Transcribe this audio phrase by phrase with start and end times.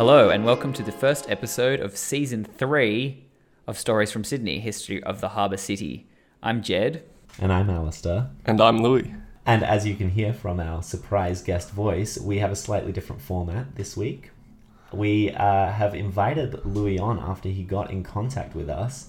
[0.00, 3.26] Hello, and welcome to the first episode of season three
[3.66, 6.06] of Stories from Sydney History of the Harbour City.
[6.42, 7.02] I'm Jed.
[7.38, 8.30] And I'm Alistair.
[8.46, 9.12] And I'm Louis.
[9.44, 13.20] And as you can hear from our surprise guest voice, we have a slightly different
[13.20, 14.30] format this week.
[14.90, 19.08] We uh, have invited Louis on after he got in contact with us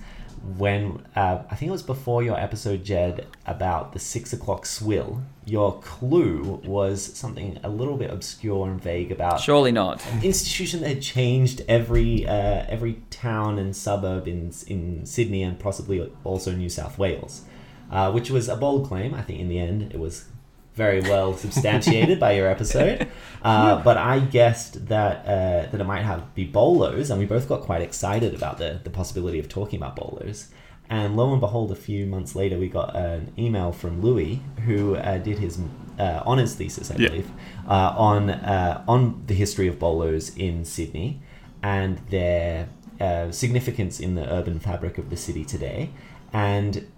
[0.58, 5.21] when uh, I think it was before your episode, Jed, about the six o'clock swill.
[5.45, 10.05] Your clue was something a little bit obscure and vague about Surely not.
[10.07, 15.59] an institution that had changed every uh, every town and suburb in in Sydney and
[15.59, 17.43] possibly also New South Wales,
[17.91, 19.13] uh, which was a bold claim.
[19.13, 20.26] I think in the end it was
[20.75, 23.07] very well substantiated by your episode.
[23.43, 27.49] Uh, but I guessed that uh, that it might have be bowlos, and we both
[27.49, 30.49] got quite excited about the the possibility of talking about bowlos.
[30.91, 34.95] And lo and behold, a few months later, we got an email from Louis, who
[34.95, 35.57] uh, did his
[35.98, 37.10] uh, honors thesis, I Yeah.
[37.10, 37.32] believe,
[37.67, 41.20] uh, on uh, on the history of bowlos in Sydney
[41.63, 45.90] and their uh, significance in the urban fabric of the city today.
[46.32, 46.90] And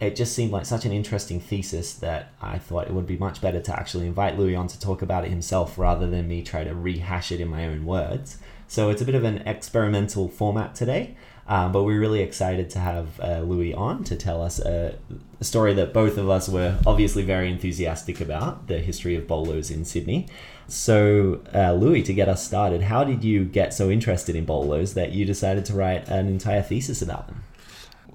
[0.00, 3.40] it just seemed like such an interesting thesis that I thought it would be much
[3.40, 6.64] better to actually invite Louis on to talk about it himself rather than me try
[6.64, 8.38] to rehash it in my own words.
[8.68, 11.16] So it's a bit of an experimental format today,
[11.46, 14.98] um, but we're really excited to have uh, Louis on to tell us a,
[15.40, 19.70] a story that both of us were obviously very enthusiastic about the history of bowlos
[19.70, 20.26] in Sydney.
[20.66, 24.94] So, uh, Louis, to get us started, how did you get so interested in bowlos
[24.94, 27.44] that you decided to write an entire thesis about them?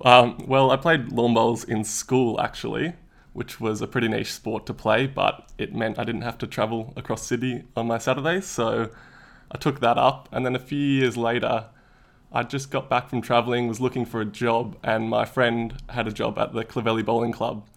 [0.03, 2.93] Um, well, I played lawn bowls in school actually,
[3.33, 6.47] which was a pretty niche sport to play, but it meant I didn't have to
[6.47, 8.45] travel across Sydney on my Saturdays.
[8.45, 8.89] So
[9.51, 10.27] I took that up.
[10.31, 11.67] And then a few years later,
[12.33, 16.07] I just got back from traveling, was looking for a job, and my friend had
[16.07, 17.67] a job at the Clovelly Bowling Club.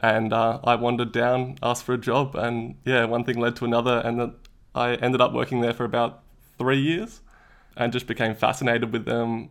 [0.00, 3.64] And uh, I wandered down, asked for a job, and yeah, one thing led to
[3.64, 4.34] another, and
[4.74, 6.22] I ended up working there for about
[6.58, 7.22] three years,
[7.76, 9.48] and just became fascinated with them,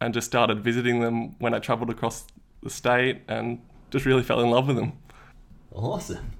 [0.00, 2.24] and just started visiting them when I travelled across
[2.62, 4.92] the state, and just really fell in love with them.
[5.72, 6.32] Awesome.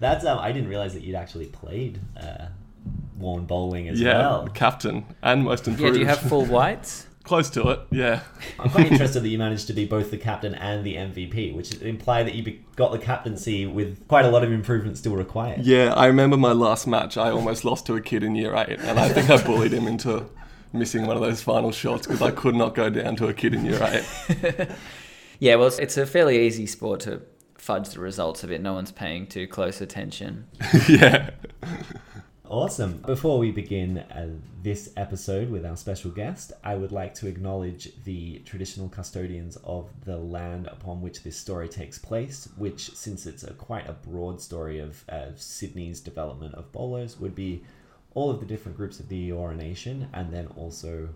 [0.00, 2.46] That's um, I didn't realize that you'd actually played uh,
[3.18, 4.48] lawn bowling as yeah, well.
[4.48, 5.88] captain and most improved.
[5.88, 7.06] Yeah, do you have full whites?
[7.24, 7.80] close to it?
[7.90, 8.20] Yeah.
[8.60, 11.74] I'm quite interested that you managed to be both the captain and the MVP, which
[11.80, 15.64] implied that you got the captaincy with quite a lot of improvement still required.
[15.64, 17.16] Yeah, I remember my last match.
[17.16, 19.86] I almost lost to a kid in year eight, and I think I bullied him
[19.86, 20.26] into
[20.74, 23.54] missing one of those final shots because I could not go down to a kid
[23.54, 24.68] in year eight.
[25.40, 27.20] Yeah, well, it's- it's a fairly easy sport to
[27.56, 28.62] fudge the results of it.
[28.62, 30.46] No one's paying too close attention.
[30.88, 31.30] yeah.
[32.48, 32.98] Awesome.
[32.98, 34.28] Before we begin uh,
[34.62, 39.90] this episode with our special guest, I would like to acknowledge the traditional custodians of
[40.04, 44.40] the land upon which this story takes place, which, since it's a quite a broad
[44.40, 47.64] story of uh, Sydney's development of bolos, would be
[48.14, 51.08] all of the different groups of the Eora Nation, and then also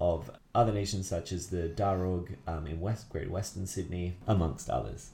[0.00, 5.10] of other nations such as the Darug um, in West Great Western Sydney, amongst others.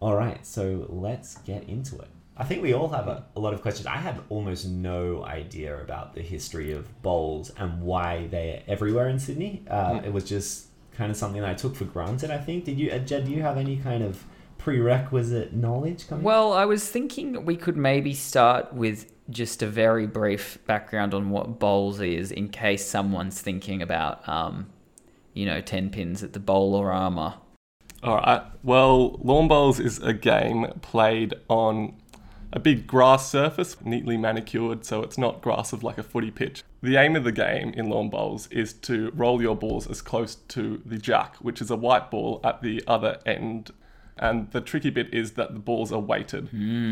[0.00, 2.08] All right, so let's get into it.
[2.36, 3.86] I think we all have a, a lot of questions.
[3.86, 9.18] I had almost no idea about the history of bowls and why they're everywhere in
[9.18, 9.62] Sydney.
[9.68, 12.30] Uh, It was just kind of something that I took for granted.
[12.30, 12.64] I think.
[12.64, 13.26] Did you, Jed?
[13.26, 14.24] Do you have any kind of
[14.60, 16.24] prerequisite knowledge coming?
[16.24, 21.30] Well, I was thinking we could maybe start with just a very brief background on
[21.30, 24.66] what bowls is, in case someone's thinking about, um,
[25.34, 27.36] you know, ten pins at the bowlerama.
[28.02, 28.42] All right.
[28.62, 31.94] Well, lawn bowls is a game played on
[32.52, 36.64] a big grass surface, neatly manicured, so it's not grass of like a footy pitch.
[36.82, 40.34] The aim of the game in lawn bowls is to roll your balls as close
[40.34, 43.70] to the jack, which is a white ball at the other end.
[44.22, 46.50] And the tricky bit is that the balls are weighted.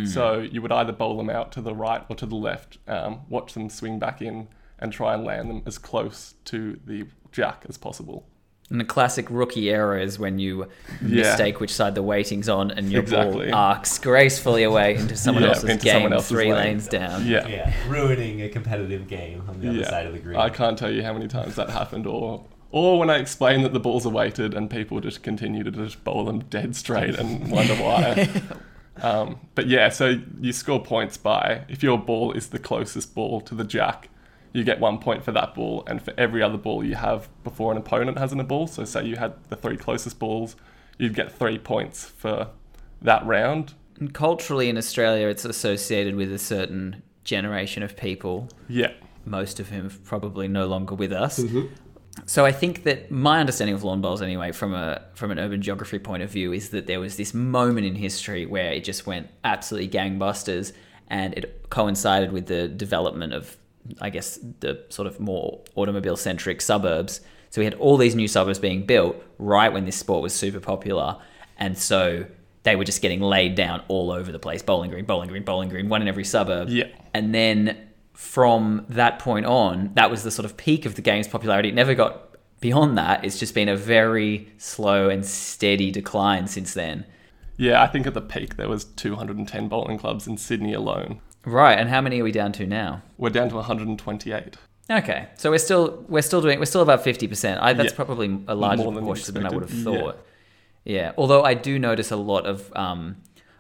[0.09, 3.21] So you would either bowl them out to the right or to the left, um,
[3.29, 7.67] watch them swing back in, and try and land them as close to the jack
[7.69, 8.25] as possible.
[8.71, 10.69] And the classic rookie error is when you
[11.03, 11.23] Yeah.
[11.23, 13.47] mistake which side the weighting's on, and your Exactly.
[13.51, 16.65] ball arcs gracefully away into someone Yeah, else's into game, someone else's three lane.
[16.65, 17.27] lanes down.
[17.27, 17.47] Yeah.
[17.47, 19.89] yeah, ruining a competitive game on the other Yeah.
[19.91, 20.39] side of the green.
[20.39, 23.73] I can't tell you how many times that happened, or or when I explain that
[23.73, 27.51] the balls are weighted and people just continue to just bowl them dead straight and
[27.51, 28.29] wonder why.
[29.03, 33.41] um, but yeah, so you score points by if your ball is the closest ball
[33.43, 34.09] to the jack,
[34.53, 37.71] you get one point for that ball, and for every other ball you have before
[37.71, 38.67] an opponent has a ball.
[38.67, 40.57] So say you had the three closest balls,
[40.99, 42.49] you'd get three points for
[43.03, 43.75] that round.
[43.99, 48.93] And culturally in Australia, it's associated with a certain generation of people, Yeah.
[49.27, 51.45] most of whom are probably no longer with us.
[52.27, 55.63] So I think that my understanding of lawn bowls, anyway, from a from an urban
[55.63, 59.07] geography point of view, is that there was this moment in history where it just
[59.07, 60.73] went absolutely gangbusters,
[61.09, 63.57] and it coincided with the development of
[64.01, 67.21] I guess, the sort of more automobile centric suburbs.
[67.51, 70.61] So we had all these new suburbs being built right when this sport was super
[70.61, 71.17] popular.
[71.59, 72.27] And so
[72.63, 75.69] they were just getting laid down all over the place bowling green, bowling green, bowling
[75.69, 76.69] green, one in every suburb.
[76.69, 76.89] Yeah.
[77.15, 77.88] And then
[78.19, 81.69] from that point on, that was the sort of peak of the game's popularity.
[81.69, 83.25] It never got beyond that.
[83.25, 87.07] It's just been a very slow and steady decline since then.
[87.57, 91.21] Yeah, I think at the peak there was 210 bowling clubs in Sydney alone.
[91.45, 91.79] Right.
[91.79, 93.03] And how many are we down to now?
[93.19, 94.57] We're down to 128.
[94.91, 97.61] Okay, so we're still we're still doing we're still about fifty percent.
[97.63, 97.97] I That's Yeah.
[97.97, 100.19] probably a larger More than proportion than I would have thought.
[100.85, 101.13] Yeah.
[101.19, 103.17] although I do notice a lot of um,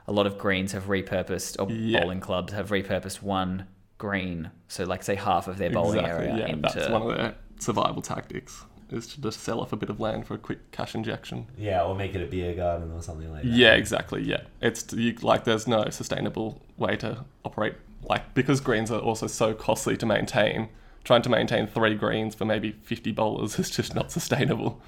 [0.08, 2.00] a lot of greens have repurposed or Yeah.
[2.00, 3.66] bowling clubs have repurposed one
[3.98, 6.62] green, so like say half of their bowling area yeah, into.
[6.74, 10.26] that's one of their survival tactics is to just sell off a bit of land
[10.26, 11.46] for a quick cash injection.
[11.58, 13.52] Yeah, or make it a beer garden or something like that.
[13.52, 14.22] Yeah, exactly.
[14.22, 19.26] Yeah, it's you, like there's no sustainable way to operate like because greens are also
[19.26, 20.68] so costly to maintain.
[21.04, 24.80] Trying to maintain three greens for maybe 50 bowlers is just not sustainable.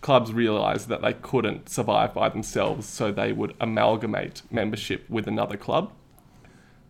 [0.00, 5.56] Clubs realised that they couldn't survive by themselves, so they would amalgamate membership with another
[5.56, 5.92] club.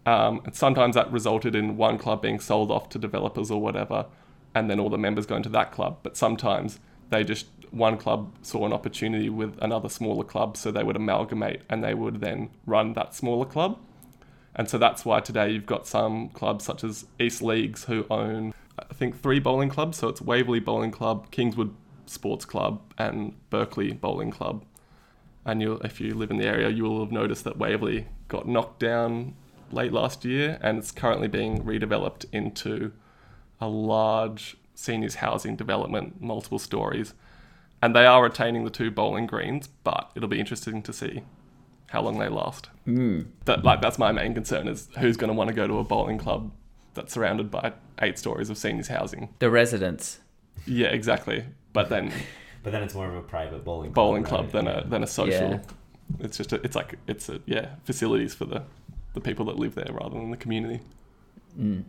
[0.08, 4.06] Um, and sometimes that resulted in one club being sold off to developers or whatever,
[4.55, 5.99] and then all the members going to that club.
[6.02, 10.82] But sometimes they just one club saw an opportunity with another smaller club, so they
[10.82, 13.78] would amalgamate and they would then run that smaller club.
[14.56, 18.54] And so that's why today you've got some clubs such as East Leagues who own,
[18.78, 19.99] I think, three bowling clubs.
[19.99, 21.75] So it's Waverley Bowling Club, Kingswood
[22.06, 24.64] Sports Club, and Berkeley Bowling Club.
[25.44, 28.81] And if you live in the area, you will have noticed that Waverley got knocked
[28.81, 29.34] down
[29.72, 32.92] late last year, and it's currently being redeveloped into
[33.60, 37.14] a large seniors housing development, multiple stories.
[37.82, 41.22] And they are retaining the two bowling greens, but it'll be interesting to see
[41.90, 42.68] how long they last.
[42.86, 43.26] Mm.
[43.44, 45.84] That like that's my main concern is who's going to want to go to a
[45.84, 46.50] bowling club
[46.94, 49.28] that's surrounded by eight stories of seniors housing.
[49.38, 50.18] The residents.
[50.66, 51.44] Yeah, exactly.
[51.72, 52.12] But then
[52.64, 54.28] But then it's more of a private bowling bowling right?
[54.28, 54.80] club than Yeah.
[54.80, 55.50] a than a social.
[55.50, 55.60] Yeah.
[56.20, 58.62] It's just a, it's like it's a yeah facilities for the
[59.18, 60.80] the people that live there rather than the community.
[61.58, 61.82] Mm.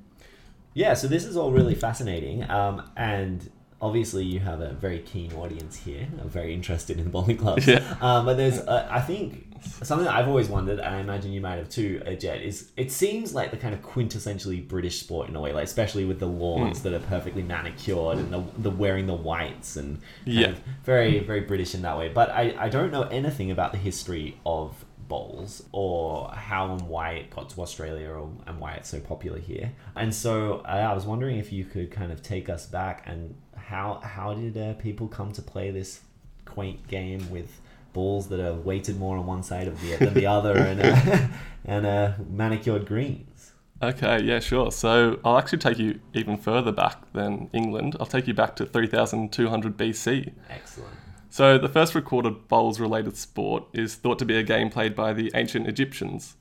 [0.74, 2.50] Yeah, so this is all really fascinating.
[2.50, 3.50] Um, and
[3.82, 7.68] obviously, you have a very keen audience here, uh, very interested in the bowling clubs.
[7.68, 7.84] Yeah.
[8.02, 9.46] Um, but there's, uh, I think,
[9.84, 12.72] something that I've always wondered, and I imagine you might have too, uh, Jed, is
[12.78, 16.20] it seems like the kind of quintessentially British sport in a way, like especially with
[16.20, 16.84] the lawns Mm.
[16.84, 20.54] that are perfectly manicured and the, the wearing the whites and Yeah.
[20.86, 22.08] very, very British in that way.
[22.10, 27.12] But I, I don't know anything about the history of bowls or how and why
[27.14, 29.74] it got to Australia or, and why it's so popular here.
[29.96, 33.36] And so uh, I was wondering if you could kind of take us back and
[33.58, 36.00] how how did uh, people come to play this
[36.46, 37.60] quaint game with
[37.92, 41.28] balls that are weighted more on one side of the than the other and uh,
[41.66, 43.52] and uh, manicured greens.
[43.82, 44.72] Okay, yeah, sure.
[44.72, 47.96] So I'll actually take you even further back than England.
[48.00, 50.34] I'll take you back to 3200 BC.
[50.50, 50.94] Excellent.
[51.32, 55.14] So, the first recorded bowls related sport is thought to be a game played by
[55.14, 56.36] the ancient Egyptians.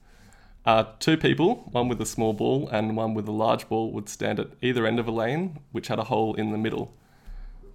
[0.64, 4.08] Uh, two people, one with a small ball and one with a large ball, would
[4.08, 6.94] stand at either end of a lane, which had a hole in the middle.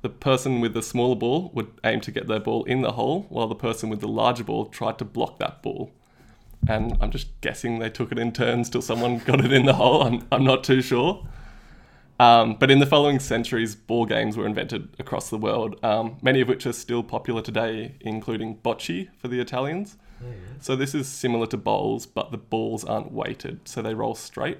[0.01, 3.27] The person with the smaller ball would aim to get their ball in the hole,
[3.29, 5.91] while the person with the larger ball tried to block that ball.
[6.67, 9.73] And I'm just guessing they took it in turns till someone got it in the
[9.73, 10.01] hole.
[10.01, 11.27] I'm, I'm not too sure.
[12.23, 16.39] Um, but in the following centuries, ball games were invented across the world, um, many
[16.41, 19.97] of which are still popular today, including bocce for the Italians.
[20.61, 24.59] So this is similar to bowls, but the balls aren't weighted, so they roll straight.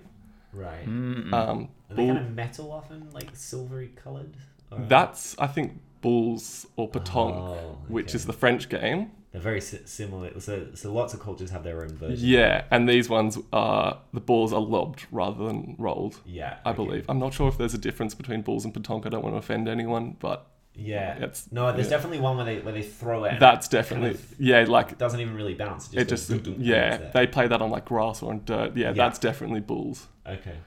[0.52, 0.86] Right.
[0.86, 4.36] Um, Are they bull- kind of metal often, like silvery coloured?
[4.70, 9.12] Or- that's, I think, boules or petanque, Oh, which is the French game.
[9.34, 10.40] They're very similar.
[10.40, 12.30] So, so lots of cultures have their own version.
[12.30, 16.20] Yeah, and these ones are the balls are lobbed rather than rolled.
[16.24, 16.58] Yeah.
[16.64, 16.76] I okay.
[16.78, 17.06] believe.
[17.10, 19.08] I'm not sure if there's a difference between boules and petanque.
[19.08, 21.16] I don't want to offend anyone, but Yeah.
[21.18, 21.90] It's- no, there's yeah.
[21.98, 23.40] definitely one where they where they throw it.
[23.40, 24.66] that's definitely kind of yeah.
[24.68, 25.92] Like it doesn't even really bounce.
[25.92, 26.98] It it just, just goes dunk, dunk, yeah.
[27.12, 28.78] They play that on like grass or on dirt.
[28.78, 28.94] Yeah, Yeah.
[28.94, 30.08] that's definitely boules.
[30.28, 30.58] okay.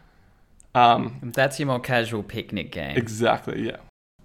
[0.75, 2.97] Um, That's your more casual picnic game.
[2.99, 3.77] Exactly, yeah.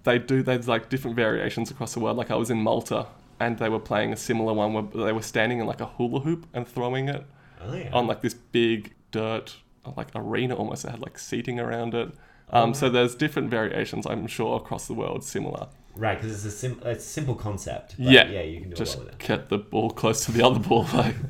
[0.02, 2.18] They do, there's like different variations across the world.
[2.18, 3.06] Like I was in Malta
[3.42, 6.20] and they were playing a similar one where they were standing in like a hula
[6.20, 7.24] hoop and throwing it
[7.64, 7.90] Oh yeah.
[7.92, 9.56] on like this big dirt,
[9.96, 10.82] like arena almost.
[10.84, 12.08] They had like seating around it.
[12.50, 15.68] Um, Oh, So there's different variations, I'm sure, across the world similar.
[15.96, 17.96] right, because it's a sim- a simple concept.
[17.98, 19.26] But Yeah, Yeah, you can do Just a lot with it.
[19.28, 20.86] get the ball close to the other ball.
[20.94, 21.16] Like.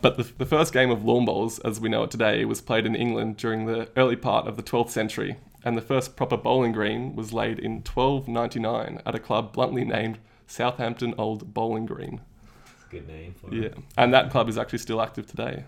[0.00, 2.86] But the, the first game of lawn bowls, as we know it today, was played
[2.86, 6.70] in England during the early part of the 12th century, and the first proper bowling
[6.70, 12.20] green was laid in 1299 at a club bluntly named Southampton Old Bowling Green.
[12.74, 13.78] It's a good name for Yeah, it.
[13.96, 15.64] and that club is actually still active today.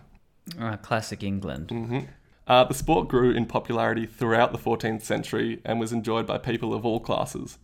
[0.59, 1.71] Ah, classic England.
[1.71, 2.01] hmm
[2.47, 6.75] Uh, the sport grew in popularity throughout the 14th century and was enjoyed by people
[6.75, 7.59] of all classes.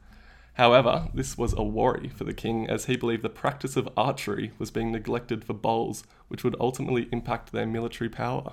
[0.55, 4.53] However, this was a worry for the king as he believed the practice of archery
[4.59, 8.53] was being neglected for bowls, which would ultimately impact their military power.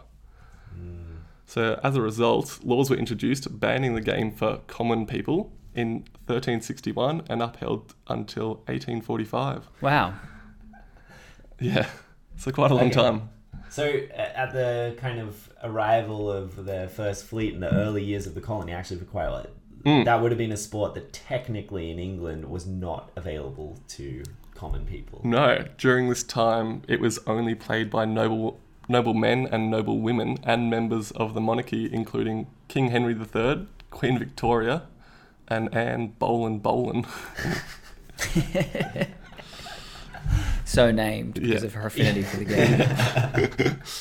[1.45, 7.23] So, as a result, laws were introduced banning the game for common people in 1361
[7.29, 9.67] and upheld until 1845.
[9.81, 10.13] Wow.
[11.59, 11.87] Yeah,
[12.37, 12.95] so quite a long Okay.
[12.95, 13.29] time.
[13.69, 18.35] So, at the kind of arrival of the first fleet in the early years of
[18.35, 19.47] the colony, actually for quite a while,
[19.85, 20.05] Mm.
[20.05, 24.85] that would have been a sport that technically in England was not available to common
[24.85, 25.21] people.
[25.23, 30.37] No, during this time, it was only played by noble noble men and noble women
[30.43, 34.83] and members of the monarchy, including King Henry III, Queen Victoria,
[35.47, 37.05] and Anne Boleyn Boleyn.
[40.65, 41.67] So named because Yeah.
[41.67, 42.45] of her affinity for the
[43.65, 43.79] game.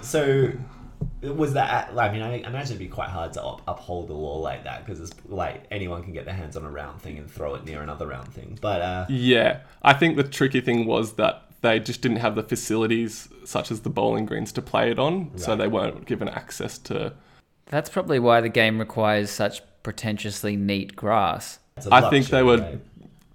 [0.00, 0.50] So,
[1.22, 1.96] was that?
[1.96, 4.84] I mean, I imagine it'd be quite hard to up, uphold a law like that
[4.84, 7.64] because it's like anyone can get their hands on a round thing and throw it
[7.64, 8.58] near another round thing.
[8.60, 12.42] But uh, Yeah, I think the tricky thing was that they just didn't have the
[12.42, 16.78] facilities such as the bowling greens to play it on, so they weren't given access
[16.78, 17.12] to.
[17.66, 21.58] That's probably why the game requires such pretentiously neat grass.
[21.90, 22.80] I think they were right?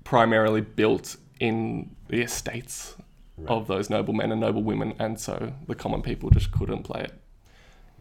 [0.03, 2.95] primarily built in the estates
[3.37, 3.49] Right.
[3.55, 7.01] of those noble men and noble women, and so the common people just couldn't play
[7.01, 7.13] it.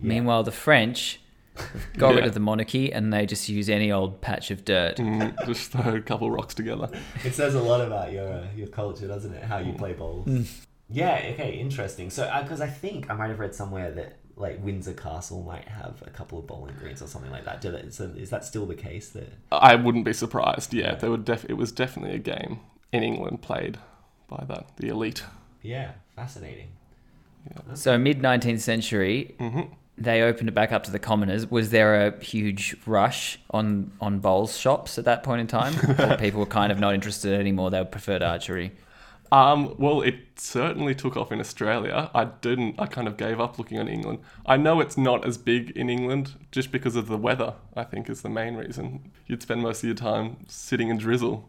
[0.01, 1.21] Meanwhile, the French
[1.99, 4.97] got rid of the monarchy and they just use any old patch of dirt.
[4.97, 6.89] Mm, just throw a couple rocks together.
[7.23, 9.43] It says a lot about your uh, your culture, doesn't it?
[9.45, 10.65] How you play bowls.
[10.89, 11.21] Yeah.
[11.33, 11.53] Okay.
[11.59, 12.09] Interesting.
[12.09, 16.03] So, because I think I might have read somewhere that like Windsor Castle might have
[16.07, 17.61] a couple of bowling greens or something like that.
[17.61, 19.09] Do they, so is that still the case?
[19.11, 20.75] That I wouldn't be surprised.
[20.75, 22.61] Yeah, there would def- it was definitely a game
[22.93, 23.79] in England played
[24.29, 25.25] by that the elite.
[25.63, 26.69] yeah, fascinating.
[27.75, 29.63] So, mid 19th century, hmm
[29.99, 31.51] they opened it back up to the commoners.
[31.51, 35.75] Was there a huge rush on, on bowls shops at that point in time?
[35.99, 38.73] or people were kind of not interested anymore, they preferred archery.
[39.33, 42.11] Um, well, it certainly took off in Australia.
[42.15, 42.77] I didn't.
[42.79, 44.19] I kind of gave up looking on England.
[44.45, 47.55] I know it's not as big in England just because of the weather.
[47.77, 49.11] I think is the main reason.
[49.27, 51.49] You'd spend most of your time sitting in drizzle.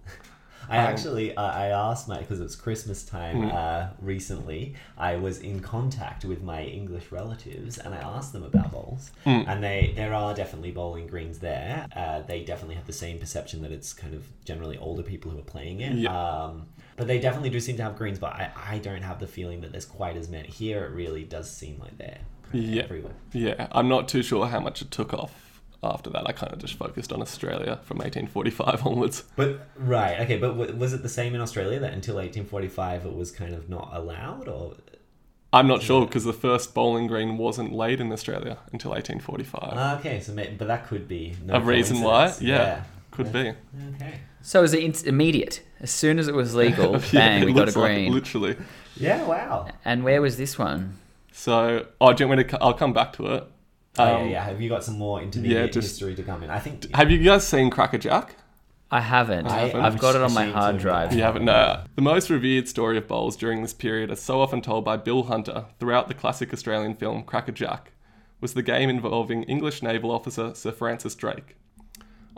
[0.70, 3.54] I Um, actually, uh, I asked my because it was Christmas time Mm.
[3.54, 4.76] uh, recently.
[4.98, 9.12] I was in contact with my English relatives, and I asked them about bowls.
[9.26, 9.48] Mm.
[9.48, 11.88] And they, there are definitely bowling greens there.
[11.96, 15.40] Uh, they definitely have the same perception that it's kind of generally older people who
[15.40, 15.94] are playing it.
[15.94, 16.12] Yeah.
[16.12, 16.66] Um,
[16.98, 18.20] but they definitely do seem to have greens.
[18.20, 20.84] But I, I don't have the feeling that there's quite as many here.
[20.84, 22.20] It really does seem like they're
[22.51, 22.84] Yeah.
[22.84, 23.13] everywhere.
[23.32, 26.27] Yeah, I'm not too sure how much it took off after that.
[26.27, 29.24] I kind of just focused on Australia from 1845 onwards.
[29.36, 30.38] But right, okay.
[30.38, 33.70] But w- was it the same in Australia that until 1845 it was kind of
[33.70, 34.74] not allowed, or
[35.54, 39.74] I'm not sure because the first bowling green wasn't laid in Australia until 1845.
[39.75, 42.24] Ah, okay, so but that could be no a reason why?
[42.25, 42.42] coincidence.
[42.50, 42.84] Yeah,
[43.18, 43.54] could be.
[43.96, 44.20] Okay.
[44.42, 45.62] So, it was in- immediate.
[45.82, 48.14] As soon as it was legal, Yeah, bang, we got a looks like green.
[48.14, 48.56] literally.
[48.96, 49.24] Yeah.
[49.26, 49.68] Wow.
[49.86, 50.98] and where was this one?
[51.32, 52.64] So, oh, do you want me to?
[52.64, 53.44] I'll come back to it.
[54.00, 54.44] Oh, yeah, Um, yeah.
[54.46, 56.50] Have you got some more intermediate yeah, just- history to come in?
[56.50, 56.94] I think.
[56.96, 58.36] Have you guys seen Crackerjack?
[58.90, 59.48] I haven't.
[59.48, 59.82] I- haven't.
[59.82, 61.14] I've got it on my hard drive.
[61.14, 61.44] You haven't?
[61.46, 61.84] No.
[61.96, 65.24] The most revered story of bowls during this period, as so often told by Bill
[65.24, 67.92] Hunter throughout the classic Australian film Crackerjack,
[68.40, 71.56] was the game involving English naval officer Sir Francis Drake.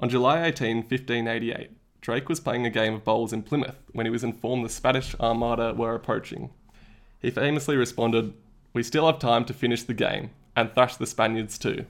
[0.01, 4.09] On July 18, 1588, Drake was playing a game of bowls in Plymouth when he
[4.09, 6.51] was informed the Spanish Armada were approaching.
[7.21, 8.33] He famously responded,
[8.73, 11.85] We still have time to finish the game, and thrash the Spaniards too.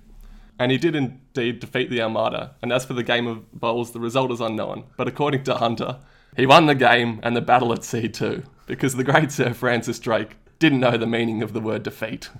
[0.57, 3.99] And he did indeed defeat the Armada, and as for the game of bowls, the
[3.99, 4.85] result is unknown.
[4.97, 5.99] But according to Hunter,
[6.35, 9.99] he won the game and the battle at sea too, because the great Sir Francis
[9.99, 12.31] Drake didn't know the meaning of the word defeat.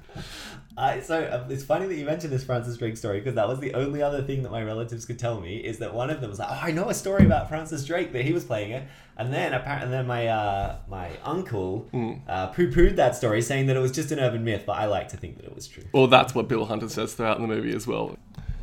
[0.80, 3.60] Uh, so uh, it's funny that you mentioned this Francis Drake story because that was
[3.60, 6.30] the only other thing that my relatives could tell me is that one of them
[6.30, 8.84] was like, "Oh, I know a story about Francis Drake that he was playing it,"
[9.18, 12.14] and then apparently, then my uh, my uncle Hmm.
[12.30, 14.64] uh, poo pooed that story, saying that it was just an urban myth.
[14.66, 15.84] But I like to think that it was true.
[15.94, 18.18] Well, that's what Bill Hunter says throughout the movie as well.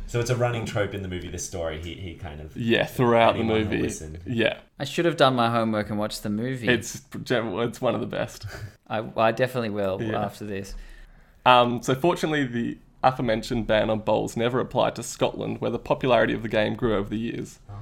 [0.07, 1.29] So it's a running trope in the movie.
[1.29, 3.93] This story, he he kind of Yeah, throughout the movie.
[4.25, 6.67] Yeah, I should have done my homework and watched the movie.
[6.67, 8.47] it's it's one of the best.
[8.87, 10.23] I, I definitely will Yeah.
[10.25, 10.73] after this.
[11.47, 16.33] Um, so fortunately, the aforementioned ban on bowls never applied to Scotland, where the popularity
[16.33, 17.59] of the game grew over the years.
[17.69, 17.73] Oh,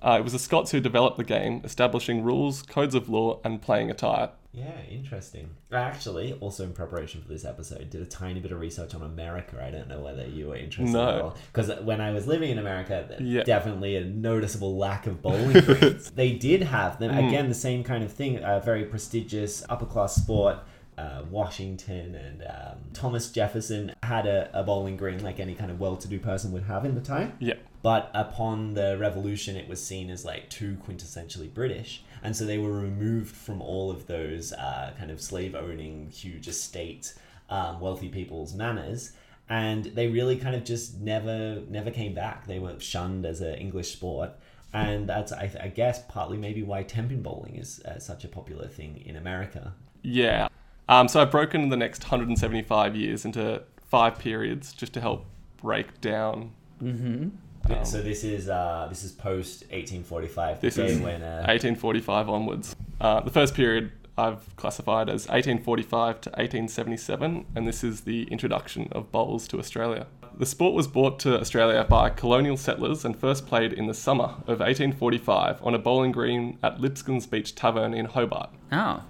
[0.00, 3.60] Uh, it was the Scots who developed the game, establishing rules, codes of law, and
[3.62, 4.30] playing attire.
[4.52, 5.50] yeah, interesting.
[5.70, 9.02] I actually, also in preparation for this episode, did a tiny bit of research on
[9.02, 9.62] America.
[9.64, 11.34] I don't know whether you were interested No.
[11.52, 13.42] Because when I was living in America, Yeah.
[13.44, 16.10] definitely a noticeable lack of bowling greens.
[16.10, 17.28] they did have them, Mm.
[17.28, 20.56] again, the same kind of thing, a very prestigious upper class sport.
[20.98, 25.78] Uh, Washington and um, Thomas Jefferson had a, a bowling green like any kind of
[25.78, 27.34] well-to-do person would have in the time.
[27.38, 27.58] Yeah.
[27.82, 32.02] But upon the revolution, it was seen as like too quintessentially British.
[32.24, 36.48] And so they were removed from all of those uh, kind of slave owning, huge
[36.48, 37.14] estate,
[37.48, 39.12] um, wealthy people's manors.
[39.48, 42.46] And they really kind of just never never came back.
[42.46, 44.32] They were shunned as an English sport.
[44.72, 48.68] And that's, I, I guess, partly maybe why tenpin bowling is uh, such a popular
[48.68, 49.72] thing in America.
[50.02, 50.47] Yeah.
[50.88, 55.26] Um, so I've broken the next 175 years into five periods just to help
[55.58, 56.52] break down.
[56.82, 57.28] Mm-hmm.
[57.72, 60.60] Um, so this is uh, this is post 1845.
[60.60, 62.76] This is when uh, 1845 onwards.
[63.00, 68.88] Uh, the first period I've classified as 1845 to 1877, and this is the introduction
[68.92, 70.06] of bowls to Australia.
[70.36, 74.34] The sport was brought to Australia by colonial settlers and first played in the summer
[74.46, 78.50] of 1845 on a bowling green at Lipscomb's Beach Tavern in Hobart.
[78.72, 79.02] Oh.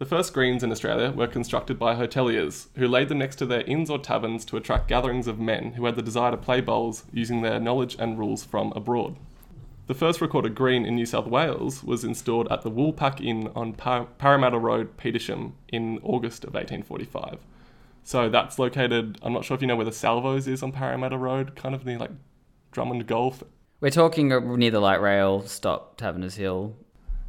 [0.00, 3.60] The first greens in Australia were constructed by hoteliers, who laid them next to their
[3.64, 7.04] inns or taverns to attract gatherings of men who had the desire to play bowls
[7.12, 9.16] using their knowledge and rules from abroad.
[9.88, 13.74] The first recorded green in New South Wales was installed at the Woolpack Inn on
[13.74, 17.36] Par- Parramatta Road, Petersham, in August of 1845.
[18.02, 21.18] So that's located, I'm not sure if you know where the Salvos is on Parramatta
[21.18, 22.12] Road, kind of near like
[22.72, 23.44] Drummond Golf.
[23.82, 24.28] We're talking
[24.58, 26.74] near the light rail stop, Taverners Hill.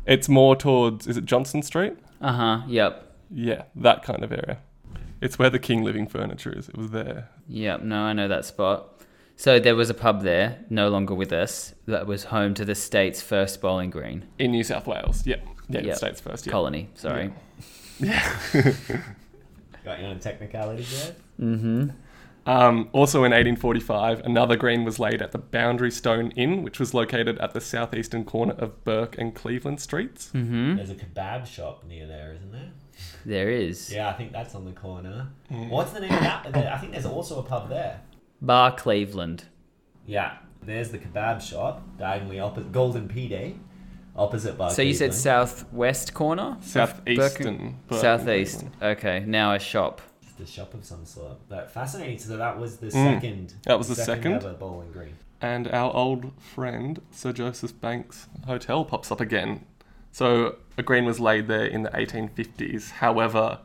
[0.05, 1.97] It's more towards, is it Johnson Street?
[2.21, 2.61] Uh huh.
[2.67, 3.15] Yep.
[3.33, 4.59] Yeah, that kind of area.
[5.21, 6.67] It's where the King Living Furniture is.
[6.69, 7.29] It was there.
[7.47, 7.81] Yep.
[7.83, 9.01] No, I know that spot.
[9.35, 12.75] So there was a pub there, no longer with us, that was home to the
[12.75, 15.25] state's first bowling green In New South Wales.
[15.25, 15.37] Yeah.
[15.69, 15.83] Yeah, Yep.
[15.85, 16.45] the States first.
[16.45, 16.51] Yeah.
[16.51, 16.89] colony.
[16.95, 17.33] Sorry.
[17.99, 18.19] Yeah.
[19.85, 21.15] got you on a technicality there.
[21.39, 21.89] Mm-hmm.
[22.45, 26.93] Um, also in 1845, another green was laid at the Boundary Stone Inn, which was
[26.93, 30.31] located at the southeastern corner of Bourke and Cleveland Streets.
[30.33, 30.77] Mm-hmm.
[30.77, 32.71] There's a kebab shop near there, isn't there?
[33.25, 35.27] There is Yeah, I think that's on the corner.
[35.49, 36.55] What's the name of that?
[36.55, 38.01] I think there's also a pub there.
[38.41, 39.45] Bar Cleveland.
[40.07, 43.55] Yeah, there's the kebab shop diagonally opposite Golden Pide,
[44.15, 44.71] opposite Bar.
[44.71, 46.57] So you said southwest corner?
[46.59, 47.57] of Southeastern.
[47.57, 48.65] Bourke- Bourke and Southeast.
[48.81, 50.01] Okay, now a shop.
[50.45, 51.37] Shop of some sort.
[51.49, 52.17] But fascinating.
[52.19, 53.13] So that was the Mm.
[53.15, 53.53] second.
[53.65, 54.33] That was the second.
[54.33, 55.13] ever bowling green.
[55.41, 59.65] And our old friend, Sir Joseph Banks Hotel, pops up again.
[60.11, 62.91] So a green was laid there in the 1850s.
[62.91, 63.59] However,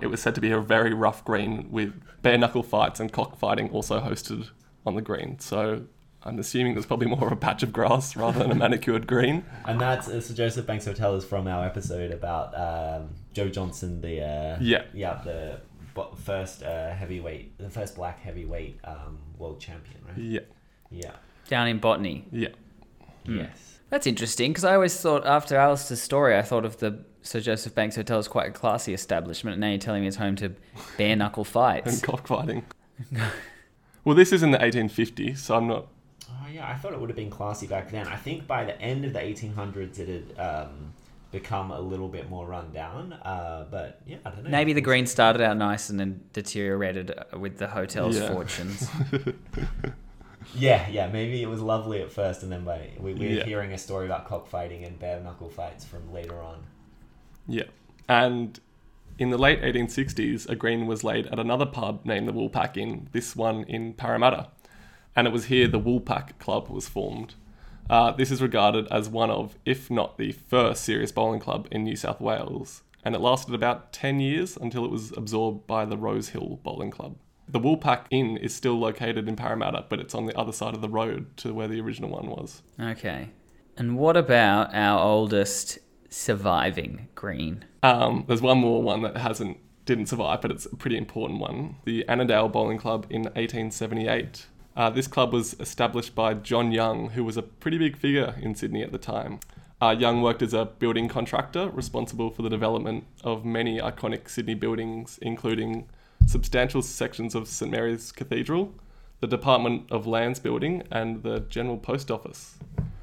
[0.00, 3.70] it was said to be a very rough green with bare knuckle fights and cockfighting
[3.70, 4.48] also hosted
[4.86, 5.38] on the green.
[5.40, 5.82] So
[6.22, 9.44] I'm assuming there's probably more of a patch of grass rather than a manicured green.
[9.66, 14.00] And that's uh, Sir Joseph Banks Hotel is from our episode about um, Joe Johnson,
[14.00, 14.84] the uh, Yeah.
[14.94, 15.60] yeah, the
[15.94, 20.16] bo- first uh, heavyweight, the first black heavyweight um, world champion, right?
[20.18, 20.40] Yeah,
[20.90, 21.12] Yeah.
[21.48, 22.24] Down in Botany.
[22.32, 22.48] yeah.
[23.26, 23.38] Hmm.
[23.38, 23.78] Yes.
[23.90, 27.74] That's interesting because I always thought after Alistair's story, I thought of the Sir Joseph
[27.74, 29.54] Banks Hotel as quite a classy establishment.
[29.54, 30.52] And now you're telling me it's home to
[30.96, 32.64] bare knuckle fights And cockfighting.
[34.04, 35.88] well, this is in the 1850s, so I'm not.
[36.30, 38.06] Oh yeah, I thought it would have been classy back then.
[38.06, 40.92] I think by the end of the 1800s, it had um,
[41.32, 43.12] become a little bit more run down.
[43.12, 44.50] Uh, but yeah, I don't know.
[44.50, 48.32] Maybe the green started out nice and then deteriorated uh, with the hotel's Yeah.
[48.32, 48.88] fortunes.
[50.56, 51.06] Yeah, yeah.
[51.06, 53.44] Maybe it was lovely at first, and then by we, we're Yeah.
[53.44, 56.64] hearing a story about cockfighting and bare knuckle fights from later on.
[57.46, 57.64] Yeah.
[58.08, 58.58] And
[59.18, 63.08] in the late 1860s, a green was laid at another pub named the Woolpack Inn,
[63.12, 64.48] this one in Parramatta.
[65.14, 67.34] And it was here the Woolpack Club was formed.
[67.90, 71.82] Uh, this is regarded as one of, if not the first serious bowling club in
[71.82, 75.96] New South Wales, and it lasted about 10 years until it was absorbed by the
[75.96, 77.16] Rose Hill Bowling Club.
[77.48, 80.82] The Woolpack Inn is still located in Parramatta, but it's on the other side of
[80.82, 82.62] the road to where the original one was.
[82.80, 83.30] Okay.
[83.76, 87.64] And what about our oldest surviving green?
[87.82, 91.74] Um, there's one more one that hasn't didn't survive, but it's a pretty important one.
[91.84, 94.46] The Annandale Bowling Club in 1878.
[94.76, 98.54] Uh, this club was established by John Young, who was a pretty big figure in
[98.54, 99.40] Sydney at the time.
[99.82, 104.54] Uh, Young worked as a building contractor responsible for the development of many iconic Sydney
[104.54, 105.88] buildings, including
[106.26, 108.74] substantial sections of St Mary's Cathedral,
[109.20, 112.56] the Department of Lands Building, and the General Post Office.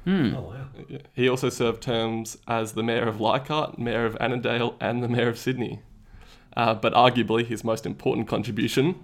[0.04, 0.34] Hmm.
[0.36, 0.98] Oh wow.
[1.14, 5.28] He also served terms as the Mayor of Leichhardt, Mayor of Annandale, and the Mayor
[5.28, 5.80] of Sydney.
[6.56, 8.94] Uh, but arguably, his most important contribution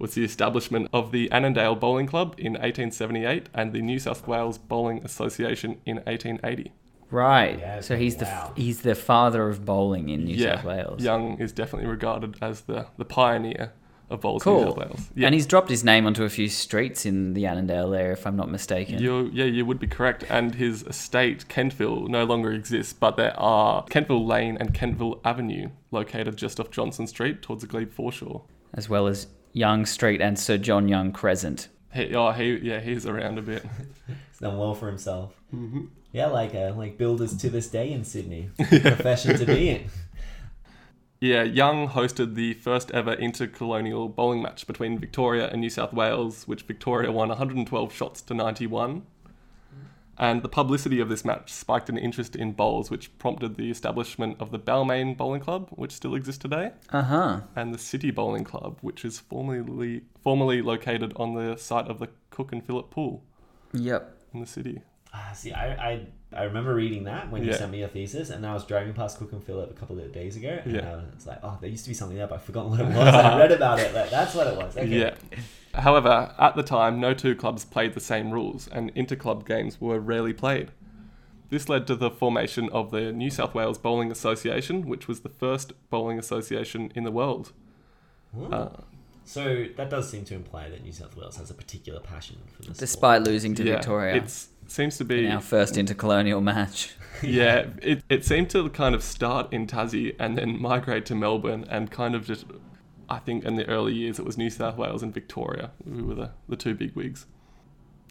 [0.00, 4.58] was the establishment of the Annandale Bowling Club in 1878 and the New South Wales
[4.58, 6.72] Bowling Association in 1880.
[7.10, 7.58] Right.
[7.58, 8.52] Yeah, so he's wow.
[8.54, 11.02] the he's the father of bowling in New yeah, South Wales.
[11.02, 13.72] Young is definitely regarded as the, the pioneer
[14.08, 15.10] of Bowls in New South Wales.
[15.14, 15.26] Yeah.
[15.26, 18.36] And he's dropped his name onto a few streets in the Annandale area, if I'm
[18.36, 19.00] not mistaken.
[19.00, 20.24] You, yeah, you would be correct.
[20.28, 25.70] And his estate, Kentville, no longer exists, but there are Kentville Lane and Kentville Avenue
[25.90, 28.42] located just off Johnson Street towards the Glebe foreshore.
[28.74, 31.68] As well as Young Street and Sir John Young Crescent.
[31.92, 33.64] He, oh, he, yeah, he's around a bit.
[34.06, 35.34] He's done well for himself.
[35.54, 35.86] Mm-hmm.
[36.12, 38.50] Yeah, like uh, like builders to this day in Sydney.
[38.58, 39.84] Profession to be in.
[41.20, 46.48] Yeah, Young hosted the first ever intercolonial bowling match between Victoria and New South Wales,
[46.48, 49.02] which Victoria won 112 shots to 91.
[50.20, 54.36] And the publicity of this match spiked an interest in bowls, which prompted the establishment
[54.38, 57.40] of the Balmain Bowling Club, which still exists today, Uh huh.
[57.56, 62.08] and the City Bowling Club, which is formerly formerly located on the site of the
[62.28, 63.24] Cook and Phillip Pool
[63.72, 64.14] Yep.
[64.34, 64.82] in the city.
[65.14, 67.56] Ah, see, I, I I remember reading that when you Yeah.
[67.56, 70.12] sent me your thesis, and I was driving past Cook and Phillip a couple of
[70.12, 70.92] days ago, and Yeah.
[70.92, 72.86] I was like, oh, there used to be something there, but I've forgotten what it
[72.86, 72.96] was.
[72.96, 73.92] I read about it.
[73.94, 74.76] Like, that's what it was.
[74.76, 74.86] Okay.
[74.86, 75.14] Yeah.
[75.74, 79.98] However, at the time, no two clubs played the same rules, and interclub games were
[79.98, 80.70] rarely played.
[81.48, 85.28] This led to the formation of the New South Wales Bowling Association, which was the
[85.28, 87.52] first bowling association in the world.
[88.32, 88.54] Hmm.
[88.54, 88.68] Uh,
[89.24, 92.62] So that does seem to imply that New South Wales has a particular passion for
[92.62, 92.78] this.
[92.78, 96.94] Despite losing to yeah, Victoria it seems to be in our first intercolonial match.
[97.22, 101.64] yeah, it, it seemed to kind of start in Tassie and then migrate to Melbourne
[101.68, 102.46] and kind of just,
[103.08, 106.14] I think in the early years it was New South Wales and Victoria who were
[106.14, 107.26] the, the two big wigs.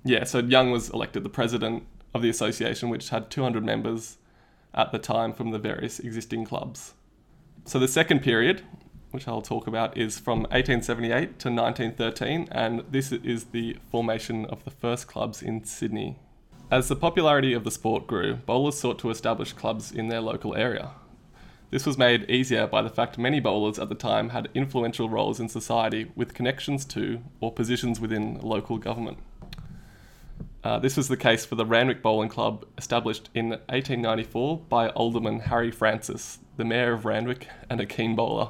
[0.03, 4.17] Yeah, so Young was elected the president of the association, which had 200 members
[4.73, 6.93] at the time from the various existing clubs.
[7.65, 8.63] So the second period,
[9.11, 14.63] which I'll talk about, is from 1878 to 1913, and this is the formation of
[14.63, 16.17] the first clubs in Sydney.
[16.71, 20.55] As the popularity of the sport grew, bowlers sought to establish clubs in their local
[20.55, 20.91] area.
[21.71, 25.39] This was made easier by the fact many bowlers at the time had influential roles
[25.39, 29.17] in society with connections to or positions within local government.
[30.63, 35.39] Uh, this was the case for the Randwick Bowling Club, established in 1894 by Alderman
[35.39, 38.49] Harry Francis, the Mayor of Randwick and a keen bowler.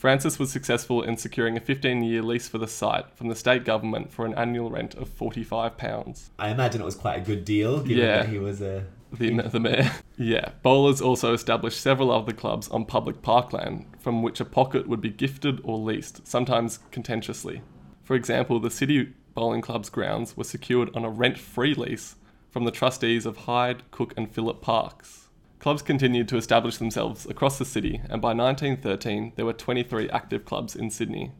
[0.00, 3.66] Francis was successful in securing a 15 year lease for the site from the state
[3.66, 6.30] government for an annual rent of £45.
[6.38, 8.22] I imagine it was quite a good deal, given Yeah.
[8.22, 8.86] that he was a.
[9.12, 9.90] The, the mayor.
[10.16, 10.52] Yeah.
[10.62, 15.10] Bowlers also established several other clubs on public parkland from which a pocket would be
[15.10, 17.60] gifted or leased, sometimes contentiously.
[18.02, 22.16] For example, the City Bowling Club's grounds were secured on a rent free lease
[22.50, 25.19] from the trustees of Hyde, Cook, and Phillip Parks.
[25.60, 30.46] Clubs continued to establish themselves across the city, and by 1913 there were 23 active
[30.46, 31.32] clubs in Sydney.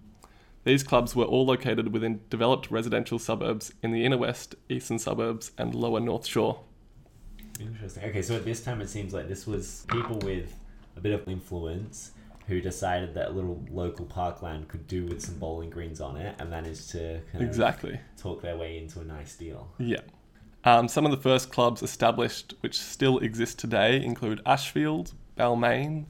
[0.64, 5.52] These clubs were all located within developed residential suburbs in the inner west, eastern suburbs,
[5.56, 6.60] and lower North Shore.
[7.58, 8.04] Interesting.
[8.04, 10.54] Okay, so at this time it seems like this was people with
[10.98, 12.10] a bit of influence
[12.46, 16.34] who decided that a little local parkland could do with some bowling greens on it
[16.38, 17.94] and managed to kind Exactly.
[17.94, 19.72] of talk their way into a nice deal.
[19.78, 20.00] Yeah.
[20.64, 26.06] Um, some of the first clubs established, which still exist today, include Ashfield, Balmain,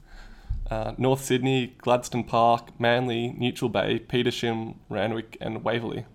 [0.69, 6.05] uh, North Sydney, Gladstone Park, Manly, Neutral Bay, Petersham, Randwick, and Waverley.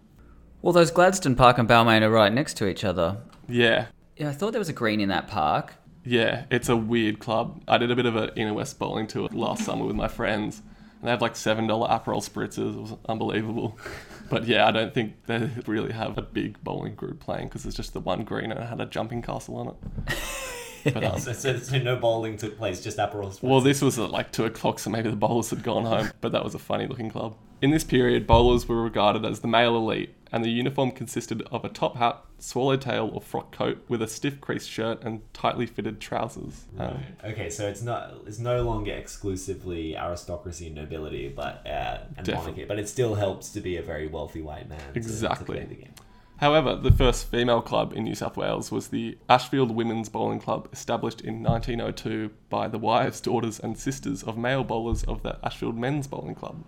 [0.62, 3.18] Well, those Gladstone Park and Balmain are right next to each other.
[3.48, 5.74] Yeah, Yeah, I thought there was a green in that park.
[6.04, 7.62] yeah, it's a weird club.
[7.68, 10.62] I did a bit of an inner west bowling tour last summer with my friends,
[11.00, 12.74] and they have like seven dollar Aperol spritzers.
[12.74, 13.78] It was unbelievable.
[14.28, 17.76] But yeah, I don't think they really have a big bowling group playing because it's
[17.76, 20.18] just the one green and it had a jumping castle on it.
[20.92, 23.40] But, um, So, so, so no bowling took place, just Aperol.
[23.42, 26.32] Well, this was at like two o'clock, so maybe the bowlers had gone home, but
[26.32, 27.36] that was a funny looking club.
[27.62, 31.64] In this period, bowlers were regarded as the male elite, and the uniform consisted of
[31.64, 36.00] a top hat, swallowtail or frock coat with a stiff creased shirt and tightly fitted
[36.00, 36.64] trousers.
[36.78, 36.86] Um,
[37.22, 37.32] Right.
[37.32, 42.64] Okay, so it's not it's no longer exclusively aristocracy and nobility, but uh, and monarchy,
[42.64, 44.78] but it still helps to be a very wealthy white man.
[45.20, 45.94] to- to play the game.
[46.38, 50.68] However, the first female club in New South Wales was the Ashfield Women's Bowling Club,
[50.70, 55.78] established in 1902 by the wives, daughters, and sisters of male bowlers of the Ashfield
[55.78, 56.62] Men's Bowling Club.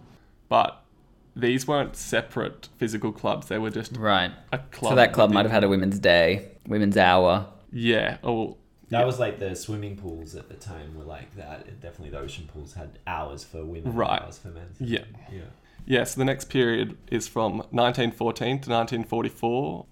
[0.48, 0.82] But
[1.36, 4.32] these weren't separate physical clubs, they were just Right.
[4.52, 4.92] a club.
[4.92, 7.46] So that club might have had a women's day, women's hour.
[7.72, 8.16] Yeah.
[8.24, 8.56] Oh,
[8.88, 9.04] That yeah.
[9.04, 11.60] was like the swimming pools at the time were like that.
[11.68, 14.22] It- definitely, the ocean pools had hours for women, Right.
[14.22, 14.68] hours for men.
[14.80, 15.04] Yeah.
[15.30, 15.40] yeah.
[15.86, 19.86] Yeah, so the next period is from 1914 to 1944.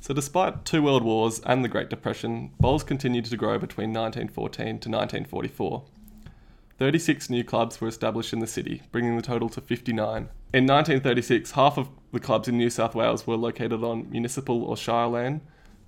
[0.00, 4.78] So, despite two world wars and the Great Depression, bowls continued to grow between 1914
[4.80, 5.82] to 1944.
[6.78, 10.28] 36 new clubs were established in the city, bringing the total to 59.
[10.52, 14.76] In 1936, half of the clubs in New South Wales were located on municipal or
[14.76, 15.40] shire land,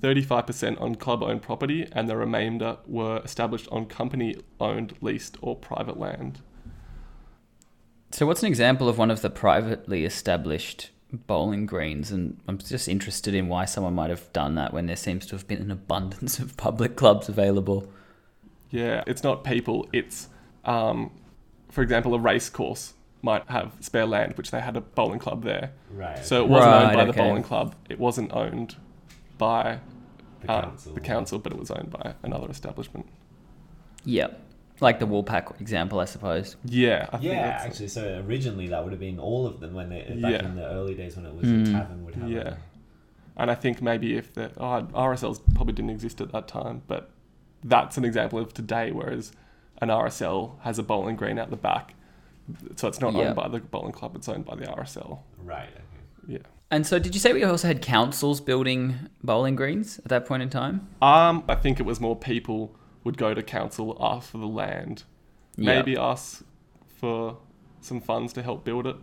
[0.02, 5.56] 35% on club owned property, and the remainder were established on company owned, leased, or
[5.56, 6.40] private land.
[8.12, 12.12] So, what's an example of one of the privately established bowling greens?
[12.12, 15.36] And I'm just interested in why someone might have done that when there seems to
[15.36, 17.90] have been an abundance of public clubs available.
[18.70, 19.88] Yeah, it's not people.
[19.92, 20.28] It's,
[20.66, 21.10] um,
[21.70, 25.42] for example, a race course might have spare land, which they had a bowling club
[25.42, 25.72] there.
[25.90, 26.24] Right.
[26.24, 27.74] So it wasn't Right, owned by the bowling club.
[27.88, 28.76] It wasn't owned
[29.38, 29.78] by
[30.42, 30.92] the uh, council.
[30.94, 33.06] the council, but it was owned by another establishment.
[34.04, 34.42] Yep.
[34.80, 36.56] Like the Woolpack example, I suppose.
[36.64, 39.88] Yeah, I Yeah, that's actually, so originally that would have been all of them when
[39.88, 40.44] they back Yeah.
[40.46, 41.64] in the early days when it was Mm.
[41.64, 42.30] the tavern would have.
[42.30, 42.40] Yeah.
[42.40, 42.56] a-
[43.38, 47.10] And I think maybe if the oh, RSLs probably didn't exist at that time, but
[47.64, 49.32] that's an example of today, whereas
[49.78, 51.94] an RSL has a bowling green out the back.
[52.76, 53.26] So it's not Yeah.
[53.28, 55.22] owned by the bowling club, it's owned by the RSL.
[55.42, 55.68] Right.
[55.68, 56.34] Okay.
[56.34, 56.38] Yeah.
[56.70, 60.42] And so, did you say we also had councils building bowling greens at that point
[60.42, 60.88] in time?
[61.00, 65.04] Um, I think it was more people would go to council ask for the land,
[65.56, 65.76] Yeah.
[65.76, 66.44] maybe ask
[66.86, 67.38] for
[67.80, 68.96] some funds to help build it.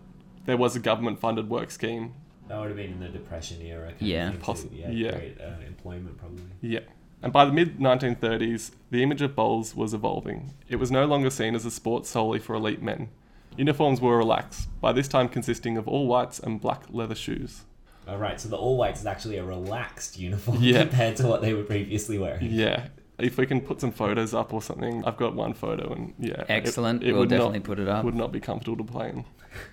[0.46, 2.14] There was a government funded work scheme.
[2.50, 3.90] That would have been in the Depression era.
[3.92, 4.30] Kind Yeah.
[4.30, 4.90] Of Possi- yeah.
[4.90, 5.12] yeah.
[5.12, 6.44] Great uh, employment probably.
[6.60, 6.82] Yeah.
[7.24, 10.54] And by the mid 1930s, the image of bowls was evolving.
[10.68, 13.10] It was no longer seen as a sport solely for elite men.
[13.58, 17.64] Uniforms were relaxed, by this time consisting of all whites and black leather shoes.
[18.08, 18.40] All right.
[18.42, 20.82] So the all whites is actually a relaxed uniform Yeah.
[20.82, 22.52] compared to what they were previously wearing.
[22.52, 22.88] Yeah.
[23.20, 26.44] If we can put some photos up or something, I've got one photo and yeah.
[26.50, 27.04] Excellent.
[27.04, 28.04] It, we'll would definitely not, put it up.
[28.04, 29.24] would not be comfortable to play in.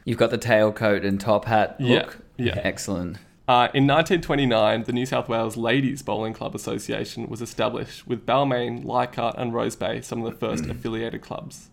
[0.04, 1.88] You've got the tailcoat and top hat look.
[1.88, 2.56] Yeah, look.
[2.56, 2.60] yeah.
[2.62, 3.16] Excellent.
[3.50, 8.84] Uh, in 1929, the New South Wales Ladies Bowling Club Association was established, with Balmain,
[8.84, 11.68] Leichhardt, and Rose Bay some of the first affiliated clubs.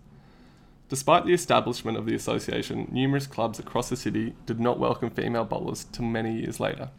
[0.90, 5.46] Despite the establishment of the association, numerous clubs across the city did not welcome female
[5.46, 6.90] bowlers till many years later.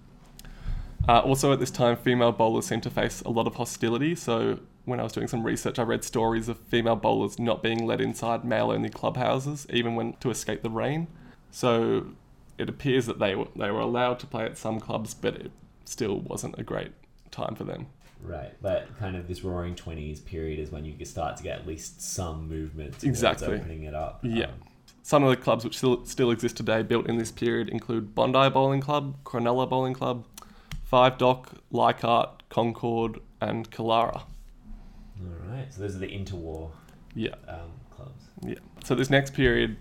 [1.09, 4.15] Uh, also, at this time, female bowlers seemed to face a lot of hostility.
[4.15, 7.85] So, when I was doing some research, I read stories of female bowlers not being
[7.85, 11.09] let inside male only clubhouses, even when to escape the rain.
[11.51, 12.13] So,
[12.59, 15.51] it appears that they were, they were allowed to play at some clubs, but it
[15.85, 16.93] still wasn't a great
[17.31, 17.87] time for them.
[18.23, 18.53] Right.
[18.61, 22.03] But kind of this Roaring Twenties period is when you start to get at least
[22.03, 23.47] some movement Exactly.
[23.55, 24.21] opening it up.
[24.23, 24.47] Yeah.
[24.47, 24.53] Um,
[25.03, 28.51] Some of the clubs which still, still exist today, built in this period, include Bondi
[28.51, 30.25] Bowling Club, Cronulla Bowling Club,
[30.85, 34.23] Five Dock, Leichhardt, Concord, and Kalara.
[35.21, 35.73] all right.
[35.73, 36.71] So those are the interwar
[37.15, 37.35] Yeah.
[37.47, 38.25] um, clubs.
[38.43, 38.55] Yeah.
[38.85, 39.77] So this next period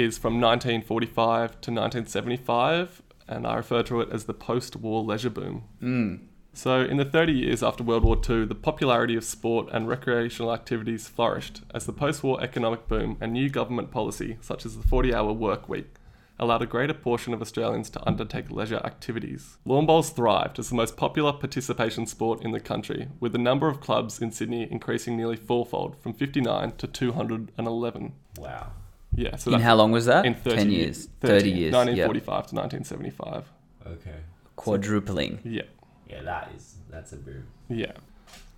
[0.00, 5.64] is from 1945 to 1975, and I refer to it as the post-war leisure boom.
[5.82, 6.20] Mm.
[6.52, 10.52] So, in the 30 years after World War II, the popularity of sport and recreational
[10.52, 14.86] activities flourished as the post war economic boom and new government policy, such as the
[14.86, 15.94] 40 hour work week,
[16.40, 19.58] allowed a greater portion of Australians to undertake leisure activities.
[19.64, 23.68] Lawn bowls thrived as the most popular participation sport in the country, with the number
[23.68, 28.12] of clubs in Sydney increasing nearly fourfold from 59 to 211.
[28.38, 28.72] Wow.
[29.14, 30.24] Yeah, so in how long was that?
[30.24, 31.08] in 30 10 years.
[31.20, 31.72] 30, years.
[31.72, 31.86] Yep.
[31.86, 33.44] 1945 to 1975.
[33.86, 34.16] Okay.
[34.56, 35.40] Quadrupling.
[35.44, 35.62] Yeah,
[36.08, 37.46] Yeah, that is that's a boom.
[37.68, 37.92] yeah.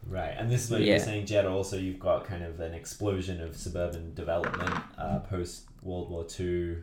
[0.09, 1.47] Right, and this is what you're saying, Jed.
[1.47, 6.83] Also, you've got kind of an explosion of suburban development uh, post World War Two,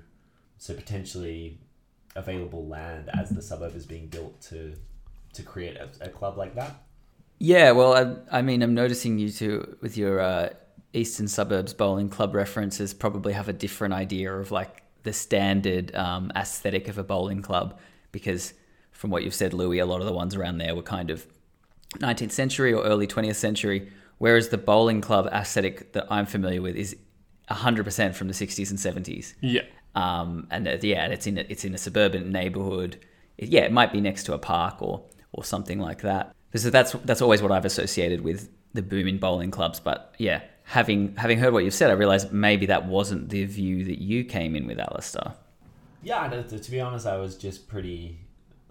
[0.58, 1.60] so potentially
[2.16, 4.74] available land as the suburb is being built to
[5.34, 6.82] to create a, a club like that.
[7.40, 7.94] Yeah, well,
[8.32, 10.50] I, I mean, I'm noticing you two with your uh,
[10.94, 16.32] Eastern Suburbs Bowling Club references probably have a different idea of like the standard um,
[16.36, 17.80] aesthetic of a bowling club
[18.12, 18.54] because
[18.92, 21.26] from what you've said, Louis, a lot of the ones around there were kind of
[22.00, 26.76] 19th century or early 20th century, whereas the bowling club aesthetic that I'm familiar with
[26.76, 26.96] is
[27.50, 29.34] 100% from the 60s and 70s.
[29.42, 29.62] Yeah.
[29.96, 33.00] um, and uh, yeah, it's in a, it's in a suburban neighborhood.
[33.38, 36.34] It- yeah, it might be next to a park or or something like that.
[36.56, 39.80] So that's that's always what I've associated with the boom in bowling clubs.
[39.80, 43.84] But yeah, having having heard what you've said, I realized maybe that wasn't the view
[43.86, 45.34] that you came in with, Alistair.
[46.04, 48.20] Yeah, to, to- to be honest, I was just pretty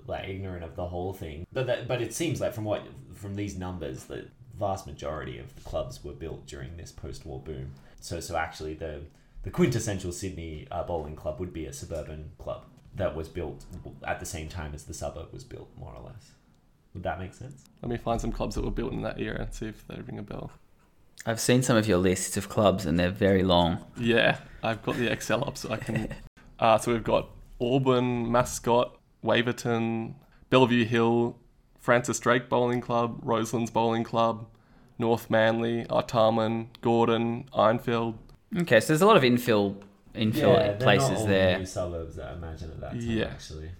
[0.06, 1.46] like ignorant of the whole thing.
[1.52, 2.82] But that, but it seems like from what
[3.14, 7.72] from these numbers, the vast majority of the clubs were built during this post-war boom.
[8.00, 9.02] So so actually, the
[9.42, 12.62] the quintessential Sydney uh, bowling club would be a suburban club
[12.94, 13.64] that was built
[14.06, 16.30] at the same time as the suburb was built, more or less.
[16.94, 17.64] Would that make sense?
[17.82, 20.00] Let me find some clubs that were built in that era and see if they
[20.00, 20.50] ring a bell.
[21.26, 23.84] I've seen some of your lists of clubs, and they're very long.
[23.96, 26.14] Yeah, I've got the Excel up so I can.
[26.58, 30.14] uh, so we've got Auburn, Mascot, Waverton,
[30.50, 31.36] Bellevue Hill,
[31.80, 34.46] Francis Drake Bowling Club, Roselands Bowling Club,
[34.98, 38.14] North Manly, Artarmon, Gordon, Ironfield.
[38.56, 39.76] Okay, so there's a lot of infill
[40.14, 41.58] infill places there.
[41.58, 43.00] New suburbs, I imagine at that time.
[43.00, 43.26] Yeah.
[43.26, 43.70] actually.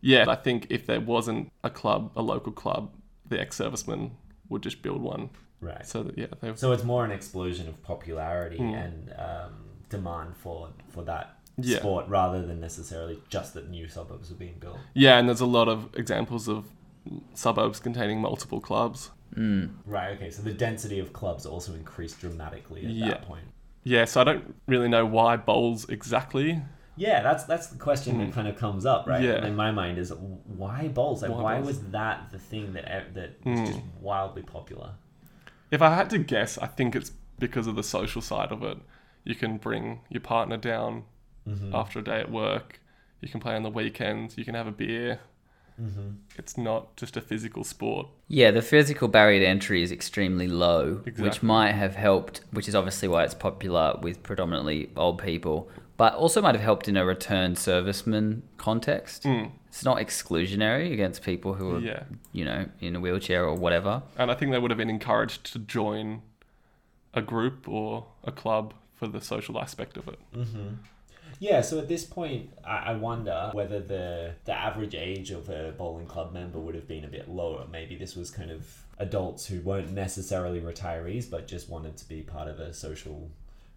[0.00, 2.92] Yeah, I think if there wasn't a club, a local club,
[3.28, 4.12] the ex-servicemen
[4.48, 5.30] would just build one.
[5.60, 5.86] Right.
[5.86, 8.84] So that yeah, they So it's more an explosion of popularity Mm.
[8.84, 9.52] and um,
[9.88, 11.78] demand for for that Yeah.
[11.78, 14.78] sport rather than necessarily just that new suburbs are being built.
[14.94, 16.64] Yeah, and there's a lot of examples of
[17.34, 19.10] suburbs containing multiple clubs.
[19.34, 19.70] Mm.
[19.86, 20.10] Right.
[20.16, 20.30] Okay.
[20.30, 23.08] So the density of clubs also increased dramatically at Yeah.
[23.08, 23.44] that point.
[23.84, 26.60] Yeah, so I don't really know why bowls exactly.
[26.96, 28.32] Yeah, that's that's the question that Mm.
[28.32, 29.22] kind of comes up, right?
[29.22, 29.44] Yeah.
[29.46, 31.22] In my mind, is why bowls?
[31.22, 31.66] Like, Why why, bowls?
[31.66, 33.66] was that the thing that ev- that was Mm.
[33.66, 34.92] just wildly popular?
[35.70, 38.78] If I had to guess, I think it's because of the social side of it.
[39.24, 41.04] You can bring your partner down
[41.48, 41.74] Mm-hmm.
[41.74, 42.80] after a day at work.
[43.20, 44.36] You can play on the weekends.
[44.38, 45.20] You can have a beer.
[45.80, 46.08] Mm-hmm.
[46.36, 48.06] It's not just a physical sport.
[48.28, 52.74] Yeah, the physical barrier to entry is extremely low, which might have helped, which is
[52.74, 57.04] obviously why it's popular with predominantly old people, but also might have helped in a
[57.04, 59.22] return serviceman context.
[59.24, 63.54] Mm, It's not exclusionary against people who are, yeah, you know, in a wheelchair or
[63.54, 64.02] whatever.
[64.18, 66.22] and I think they would have been encouraged to join
[67.14, 70.18] a group or a club for the social aspect of it.
[70.34, 70.68] Mm-hmm.
[71.38, 75.72] Yeah, so at this point, I, I wonder whether the the average age of a
[75.76, 77.66] bowling club member would have been a bit lower.
[77.70, 82.22] Maybe this was kind of adults who weren't necessarily retirees, but just wanted to be
[82.22, 83.30] part of a social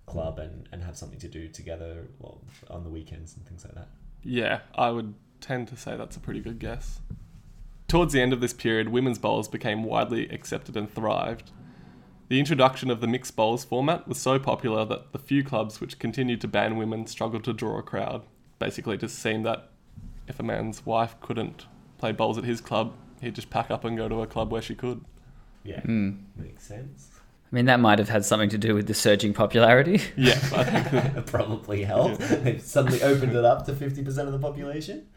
[0.09, 3.75] club and, and have something to do together well, on the weekends and things like
[3.75, 3.87] that.
[4.23, 6.99] Yeah, I would tend to say that's a pretty good guess.
[7.87, 11.51] Towards the end of this period, women's bowls became widely accepted and thrived.
[12.27, 15.97] The introduction of the mixed bowls format was so popular that the few clubs which
[15.97, 18.23] continued to ban women struggled to draw a crowd.
[18.59, 19.69] Basically, it just seemed that
[20.27, 21.65] if a man's wife couldn't
[21.97, 24.61] play bowls at his club, he'd just pack up and go to a club where
[24.61, 25.03] she could.
[25.63, 26.11] Yeah, Hmm.
[26.35, 27.18] makes sense.
[27.51, 30.01] I mean, that might have had something to do with the surging popularity.
[30.15, 32.19] Yeah, I think Probably helped.
[32.19, 35.07] They've suddenly opened it up to 50% of the population.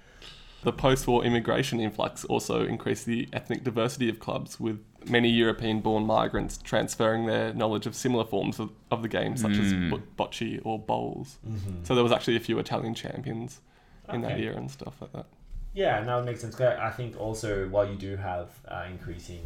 [0.63, 5.81] The post war immigration influx also increased the ethnic diversity of clubs, with many European
[5.81, 9.91] born migrants transferring their knowledge of similar forms of, of the game, such as Mm.
[9.91, 11.39] bo- bocce or boules.
[11.47, 11.83] Mm-hmm.
[11.83, 13.61] So there was actually a few Italian champions
[14.13, 14.45] in that Okay.
[14.45, 15.27] era and stuff like that.
[15.75, 16.55] Yeah, and that would make sense.
[16.55, 19.43] 'Cause I think also while you do have uh, increasing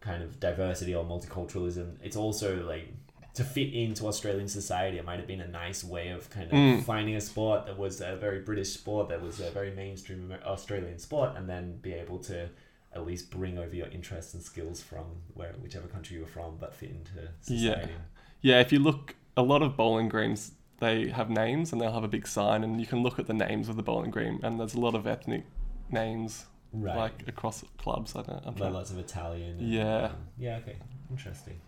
[0.00, 2.88] kind of diversity or multiculturalism, it's also like
[3.34, 4.98] to fit into Australian society.
[4.98, 6.82] It might have been a nice way of kind of Mm.
[6.84, 10.98] finding a sport that was a very British sport, that was a very mainstream Australian
[10.98, 12.48] sport, and then be able to
[12.92, 16.74] at least bring over your interests and skills from where whichever country you're from, but
[16.74, 17.92] fit into society.
[17.92, 17.98] Yeah.
[18.42, 22.02] Yeah, if you look, a lot of bowling greens they have names and they'll have
[22.04, 24.58] a big sign, and you can look at the names of the bowling green, and
[24.58, 25.44] there's a lot of ethnic
[25.90, 26.96] names Right.
[26.96, 28.14] like across clubs.
[28.14, 28.42] I don't.
[28.46, 29.58] I'm Like lots of Italian.
[29.58, 30.04] and- Yeah.
[30.06, 30.56] um, yeah.
[30.58, 30.76] Okay.
[31.10, 31.60] Interesting.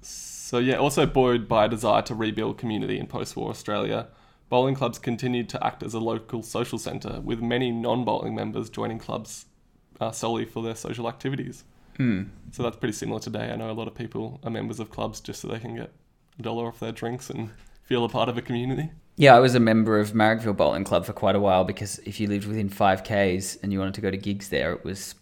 [0.00, 4.08] So yeah, also buoyed by a desire to rebuild community in post-war Australia,
[4.48, 8.98] bowling clubs continued to act as a local social centre, with many non-bowling members joining
[8.98, 9.46] clubs
[10.00, 11.64] uh, solely for their social activities.
[11.96, 12.24] Hmm.
[12.52, 13.50] So that's pretty similar today.
[13.50, 15.90] I know a lot of people are members of clubs just so they can get
[16.38, 17.50] a dollar off their drinks and
[17.86, 18.90] feel a part of a community.
[19.16, 22.20] Yeah, I was a member of Marrickville Bowling Club for quite a while because if
[22.20, 25.14] you lived within 5Ks and you wanted to go to gigs there, it was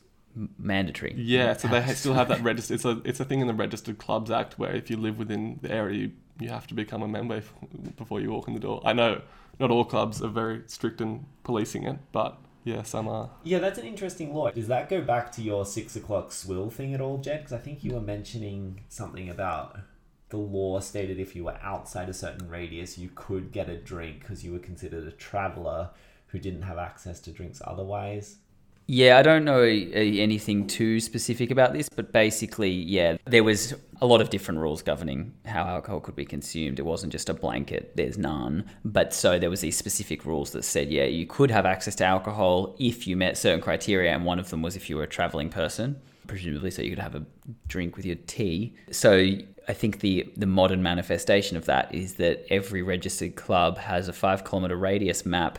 [0.58, 1.14] mandatory.
[1.16, 2.74] Yeah, so they still have that register.
[2.74, 5.60] It's a it's a thing in the Registered Clubs Act where if you live within
[5.62, 7.52] the area, you, you have to become a member if,
[7.96, 8.82] before you walk in the door.
[8.84, 9.22] I know
[9.60, 13.30] not all clubs are very strict in policing it, but yeah, some are.
[13.44, 14.50] Yeah, that's an interesting law.
[14.50, 17.40] Does that go back to your six o'clock swill thing at all, Jed?
[17.40, 19.78] Because I think you were mentioning something about
[20.28, 24.20] the law stated if you were outside a certain radius, you could get a drink
[24.20, 25.90] because you were considered a traveler
[26.28, 28.36] who didn't have access to drinks otherwise.
[28.86, 33.74] Yeah, I don't know uh, anything too specific about this, but basically, yeah, there was
[34.02, 36.78] a lot of different rules governing how alcohol could be consumed.
[36.78, 38.66] It wasn't just a blanket, there's none.
[38.84, 42.04] But so there was these specific rules that said, yeah, you could have access to
[42.04, 45.08] alcohol if you met certain criteria, and one of them was if you were a
[45.08, 47.24] traveling person, presumably so you could have a
[47.68, 48.74] drink with your tea.
[48.90, 49.30] So
[49.68, 54.12] I think the the modern manifestation of that is that every registered club has a
[54.12, 55.58] 5 kilometer radius map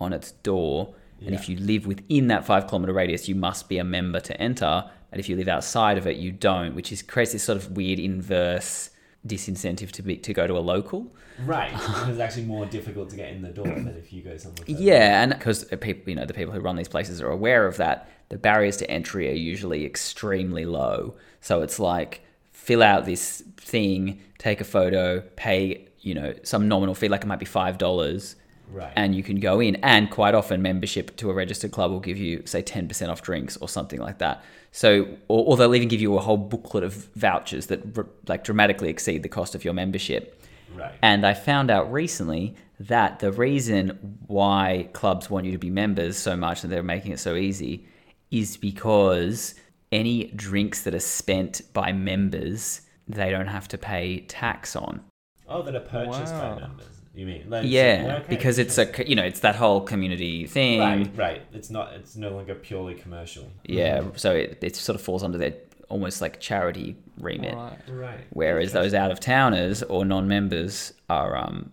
[0.00, 0.94] on its door.
[1.24, 4.40] And if you live within that five kilometer radius, you must be a member to
[4.40, 4.84] enter.
[5.10, 7.72] And if you live outside of it, you don't, which is creates this sort of
[7.72, 8.90] weird inverse
[9.26, 11.12] disincentive to be to go to a local.
[11.44, 11.72] Right.
[12.08, 14.66] it's actually more difficult to get in the door than if you go somewhere.
[14.66, 14.78] further.
[14.78, 17.66] Yeah, and because uh, people, you know, the people who run these places are aware
[17.66, 18.10] of that.
[18.28, 21.14] The barriers to entry are usually extremely low.
[21.40, 22.25] So it's like
[22.66, 27.26] fill out this thing, take a photo, pay, you know, some nominal fee, like it
[27.28, 28.34] might be five dollars,
[28.72, 28.92] Right.
[28.96, 29.76] and you can go in.
[29.76, 33.56] And quite often, membership to a registered club will give you, say, 10% off drinks
[33.58, 34.42] or something like that.
[34.72, 37.80] So, or, or they'll even give you a whole booklet of vouchers that
[38.28, 40.42] like dramatically exceed the cost of your membership.
[40.74, 40.92] right.
[41.02, 46.16] And I found out recently that the reason why clubs want you to be members
[46.18, 47.86] so much and they're making it so easy
[48.32, 49.54] is because
[49.92, 55.00] any drinks that are spent by members, they don't have to pay tax on.
[55.48, 56.54] oh, that are purchased Wow.
[56.54, 56.86] by members.
[57.14, 57.44] You mean?
[57.48, 60.80] Like, yeah, okay, because it's a you know it's that whole community thing.
[60.80, 61.42] right, right.
[61.54, 61.94] It's not.
[61.94, 63.50] It's no longer purely commercial.
[63.64, 65.54] Yeah, so it, it sort of falls under their
[65.88, 67.54] almost like charity remit.
[67.54, 67.78] Right.
[67.88, 68.20] Right.
[68.30, 71.72] Whereas those out of towners or non members are um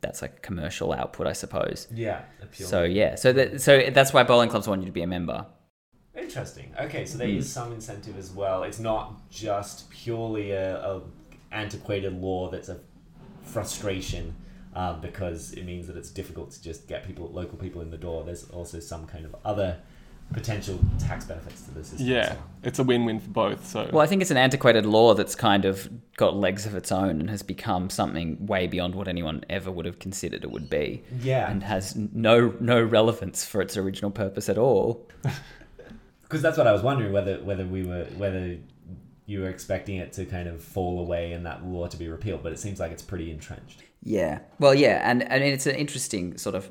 [0.00, 1.86] that's like commercial output, I suppose.
[1.92, 2.22] Yeah.
[2.40, 5.06] a So yeah, so that so that's why bowling clubs want you to be a
[5.06, 5.44] member.
[6.16, 6.72] Interesting.
[6.80, 7.38] Okay, so there Mm.
[7.38, 8.62] is some incentive as well.
[8.62, 11.02] It's not just purely a, a
[11.52, 12.78] antiquated law that's a
[13.42, 14.34] frustration
[14.74, 17.96] um, because it means that it's difficult to just get people, local people, in the
[17.96, 18.24] door.
[18.24, 19.76] There's also some kind of other
[20.32, 22.08] potential tax benefits to the system.
[22.08, 22.44] Yeah, well.
[22.64, 23.66] it's a win-win for both.
[23.66, 26.90] So Well, I think it's an antiquated law that's kind of got legs of its
[26.90, 30.68] own and has become something way beyond what anyone ever would have considered it would
[30.70, 35.06] be, Yeah, and has no no relevance for its original purpose at all.
[36.34, 38.58] because that's what I was wondering whether whether we were whether
[39.26, 42.42] you were expecting it to kind of fall away and that law to be repealed,
[42.42, 43.82] but it seems like it's pretty entrenched.
[44.02, 44.40] Yeah.
[44.58, 46.70] Well, yeah, and I mean it's an interesting sort of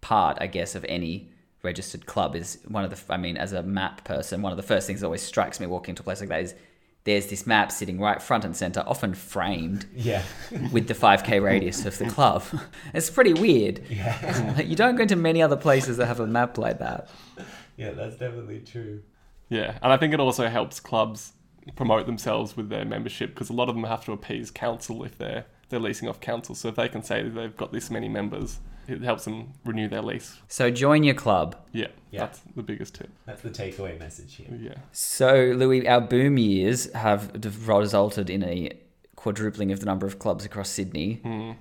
[0.00, 1.30] part, I guess, of any
[1.62, 3.12] registered club is one of the.
[3.14, 5.66] I mean, as a map person, one of the first things that always strikes me
[5.68, 6.54] walking into a place like that is
[7.04, 10.22] there's this map sitting right front and center, often framed Yeah,
[10.72, 12.42] with the 5k radius of the club.
[12.94, 13.80] It's pretty weird.
[13.88, 17.08] yeah, you don't go into many other places that have a map like that.
[17.76, 17.90] Yeah.
[17.92, 19.02] That's definitely true.
[19.48, 21.32] yeah, and I think it also helps clubs
[21.74, 25.18] promote themselves with their membership because a lot of them have to appease council if
[25.18, 26.54] they're they're leasing off council.
[26.54, 29.88] So if they can say that they've got this many members, it helps them renew
[29.88, 30.38] their lease.
[30.46, 31.56] So join your club.
[31.72, 32.20] Yeah, Yeah.
[32.20, 33.10] that's the biggest tip.
[33.26, 34.46] That's the takeaway message here.
[34.56, 34.74] Yeah.
[34.92, 37.32] So Louis, our boom years have
[37.66, 38.70] resulted in a
[39.16, 41.14] quadrupling of the number of clubs across Sydney.
[41.14, 41.52] Hmm.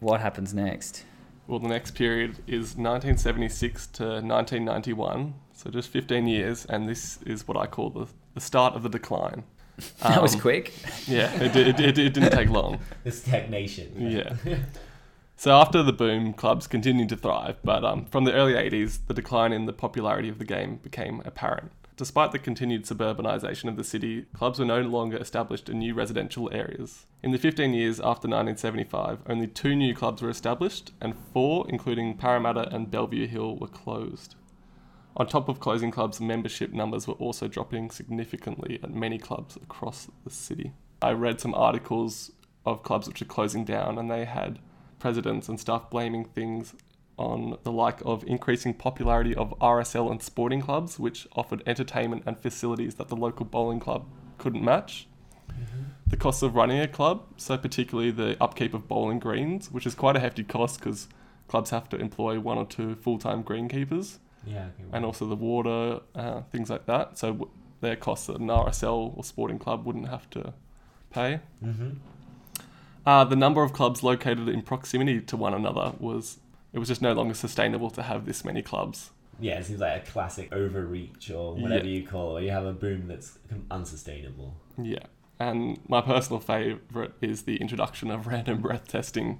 [0.00, 1.04] What happens next?
[1.48, 7.48] Well, the next period is 1976 to 1991, so just 15 years, and this is
[7.48, 9.44] what I call the, the start of the decline.
[10.02, 10.74] That was Um, quick.
[11.06, 12.80] Yeah, it, did- it, it, it didn't take long.
[13.04, 13.92] The stagnation.
[13.98, 14.36] Yeah.
[15.40, 19.14] So after the boom, clubs continued to thrive, but um, from the early 80s, the
[19.14, 21.70] decline in the popularity of the game became apparent.
[21.98, 26.48] Despite the continued suburbanisation of the city, clubs were no longer established in new residential
[26.52, 27.06] areas.
[27.24, 32.16] In the 15 years after 1975, only two new clubs were established, and four, including
[32.16, 34.36] Parramatta and Bellevue Hill, were closed.
[35.16, 40.08] On top of closing clubs, membership numbers were also dropping significantly at many clubs across
[40.22, 40.74] the city.
[41.02, 42.30] I read some articles
[42.64, 44.60] of clubs which are closing down, and they had
[45.00, 46.76] presidents and staff blaming things
[47.18, 52.38] on the like of increasing popularity of RSL and sporting clubs, which offered entertainment and
[52.38, 54.06] facilities that the local bowling club
[54.38, 55.06] couldn't match.
[56.06, 59.94] The costs of running a club, so particularly the upkeep of bowling greens, which is
[59.94, 61.06] quite a hefty cost because
[61.48, 64.68] clubs have to employ one or two full-time greenkeepers Yeah.
[64.78, 67.18] Okay, and also the water, uh, things like that.
[67.18, 67.50] So w-
[67.82, 70.54] they're costs that an RSL or sporting club wouldn't have to
[71.10, 71.40] pay.
[71.62, 71.90] Mm-hmm.
[73.04, 76.38] Uh, the number of clubs located in proximity to one another was
[76.72, 79.10] it was just no longer sustainable to have this many clubs.
[79.40, 82.00] Yeah, it seems like a classic overreach or whatever Yeah.
[82.00, 82.44] you call it.
[82.44, 83.38] You have a boom that's
[83.70, 84.54] unsustainable.
[84.76, 85.04] Yeah.
[85.38, 89.38] And my personal favourite is the introduction of random breath testing.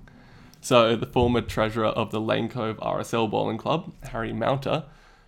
[0.61, 4.85] So, the former treasurer of the Lane Cove RSL Bowling Club, Harry Mounter,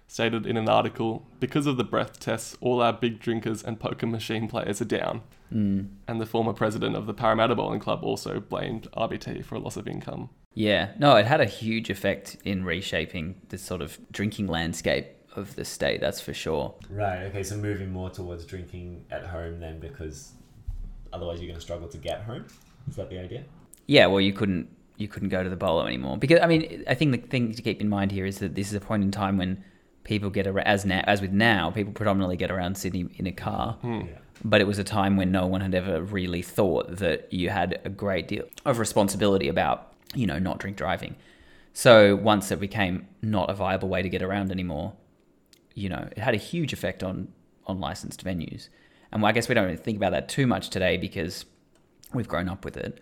[0.08, 4.06] stated in an article Because of the breath tests, all our big drinkers and poker
[4.06, 5.22] machine players are down.
[5.52, 5.88] Mm.
[6.06, 9.76] And the former president of the Parramatta Bowling Club also blamed RBT for a loss
[9.76, 10.30] of income.
[10.54, 15.54] Yeah, no, it had a huge effect in reshaping the sort of drinking landscape of
[15.54, 16.00] the state.
[16.00, 16.74] That's for sure.
[16.88, 17.22] Right.
[17.24, 17.42] Okay.
[17.42, 20.32] So moving more towards drinking at home then, because
[21.12, 22.46] otherwise you're going to struggle to get home.
[22.88, 23.44] Is that the idea?
[23.86, 26.94] Yeah, well, you couldn't you couldn't go to the bowlo anymore because I mean I
[26.94, 29.10] think the thing to keep in mind here is that this is a point in
[29.10, 29.64] time when
[30.04, 33.32] people get around as now as with now people predominantly get around Sydney in a
[33.32, 33.78] car.
[33.80, 34.00] Hmm.
[34.00, 34.18] Yeah.
[34.42, 37.80] But it was a time when no one had ever really thought that you had
[37.84, 41.16] a great deal of responsibility about, you know, not drink driving.
[41.72, 44.94] So once it became not a viable way to get around anymore,
[45.74, 47.28] you know, it had a huge effect on
[47.66, 48.68] on licensed venues.
[49.12, 51.44] And I guess we don't really think about that too much today because
[52.14, 53.00] we've grown up with it.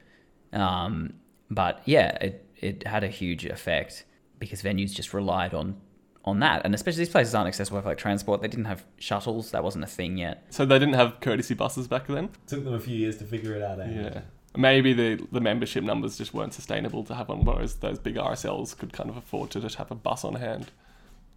[0.52, 1.14] Um,
[1.50, 4.04] but yeah, it it had a huge effect
[4.38, 5.80] because venues just relied on
[6.28, 8.40] on that, and especially these places aren't accessible for like transport.
[8.42, 10.44] They didn't have shuttles; that wasn't a thing yet.
[10.50, 12.30] So they didn't have courtesy buses back then?
[12.46, 13.80] Took them a few years to figure it out.
[13.80, 13.90] Eh?
[13.90, 14.20] Yeah.
[14.56, 18.76] Maybe the, the membership numbers just weren't sustainable to have one, whereas those big RSLs
[18.76, 20.70] could kind of afford to just have a bus on hand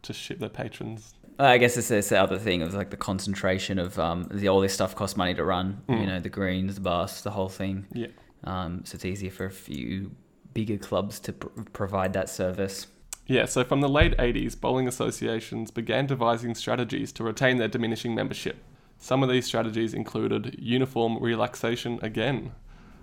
[0.04, 1.14] to ship their patrons.
[1.40, 4.60] Uh, I guess it's this other thing of like the concentration of um, the, all
[4.62, 5.82] this stuff costs money to run.
[5.88, 6.08] You Mm.
[6.08, 7.86] know, the greens, the bus, the whole thing.
[7.94, 8.08] Yeah.
[8.44, 10.12] Um, so it's easier for a few
[10.54, 12.88] bigger clubs to pr- provide that service.
[13.28, 18.16] Yeah, so from the late 80s, bowling associations began devising strategies to retain their diminishing
[18.16, 18.58] membership.
[18.98, 22.52] Some of these strategies included uniform relaxation again,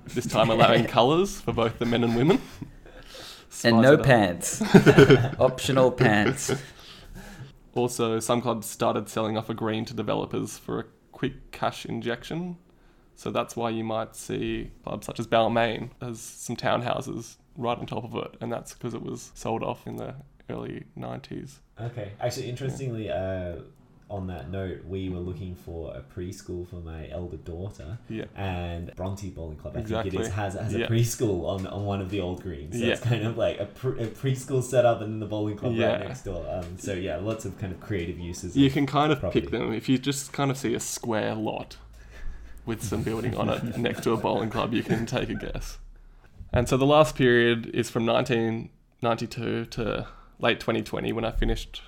[0.07, 2.41] this time allowing colours for both the men and women,
[3.65, 4.63] and no pants.
[5.39, 6.55] Optional pants.
[7.75, 12.57] Also, some clubs started selling off a green to developers for a quick cash injection.
[13.15, 17.85] So that's why you might see clubs such as Balmain as some townhouses right on
[17.85, 20.15] top of it, and that's because it was sold off in the
[20.49, 21.59] early 90s.
[21.79, 22.13] Okay.
[22.21, 23.57] Actually, interestingly, uh,
[24.11, 28.25] on that note, we were looking for a preschool for my elder daughter, Yeah.
[28.37, 30.21] and Bronte Bowling Club, I think it Exactly.
[30.23, 32.79] is, has has a preschool on, on one of the old greens.
[32.79, 35.75] So it's kind of like a, pre- a preschool setup and then the bowling club
[35.75, 35.89] Yeah.
[35.99, 36.43] right next door.
[36.51, 38.57] Um, so yeah, lots of kind of creative uses.
[38.57, 39.43] You can kind of property.
[39.43, 41.77] pick them if you just kind of see a square lot
[42.65, 45.77] with some building on it next to a bowling club, you can take a guess.
[46.53, 50.07] And so the last period is from 1992 to
[50.39, 51.83] late 2020 when I finished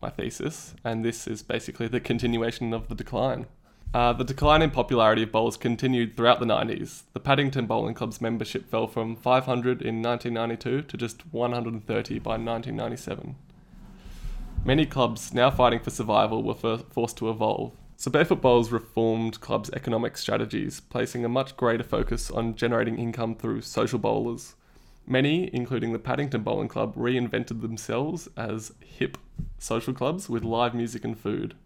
[0.00, 3.46] my thesis, and this is basically the continuation of the decline.
[3.92, 7.02] Uh, the decline in popularity of bowls continued throughout the 90s.
[7.12, 13.34] The Paddington Bowling Club's membership fell from 500 in 1992 to just 130 by 1997.
[14.64, 17.72] Many clubs now fighting for survival were for- forced to evolve.
[18.00, 23.34] So Barefoot Bowls reformed clubs' economic strategies, placing a much greater focus on generating income
[23.34, 24.54] through social bowlers.
[25.06, 29.18] Many, including the Paddington Bowling Club, reinvented themselves as hip
[29.58, 31.56] social clubs with live music and food.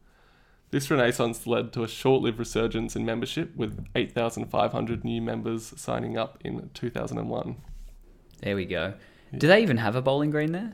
[0.72, 6.38] This renaissance led to a short-lived resurgence in membership, with 8,500 new members signing up
[6.44, 7.54] in 2001.
[8.40, 8.94] There we go.
[9.38, 10.72] Do they even have a bowling green there?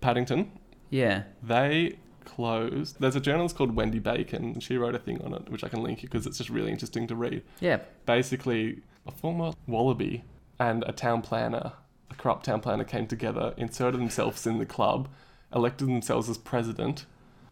[0.00, 0.52] Paddington,
[0.88, 1.24] Yeah.
[1.42, 2.96] They closed.
[3.00, 4.44] There's a journalist called Wendy Bacon.
[4.44, 6.50] and She wrote a thing on it, which I can link you because it's just
[6.50, 7.42] really interesting to read.
[7.60, 7.80] Yeah.
[8.06, 10.24] Basically, a former wallaby
[10.58, 11.72] and a town planner,
[12.10, 15.08] a corrupt town planner, came together, inserted themselves in the club,
[15.54, 17.06] elected themselves as president.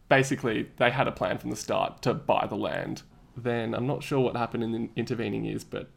[0.08, 3.02] Basically, they had a plan from the start to buy the land.
[3.36, 5.90] Then I'm not sure what happened in the intervening years, but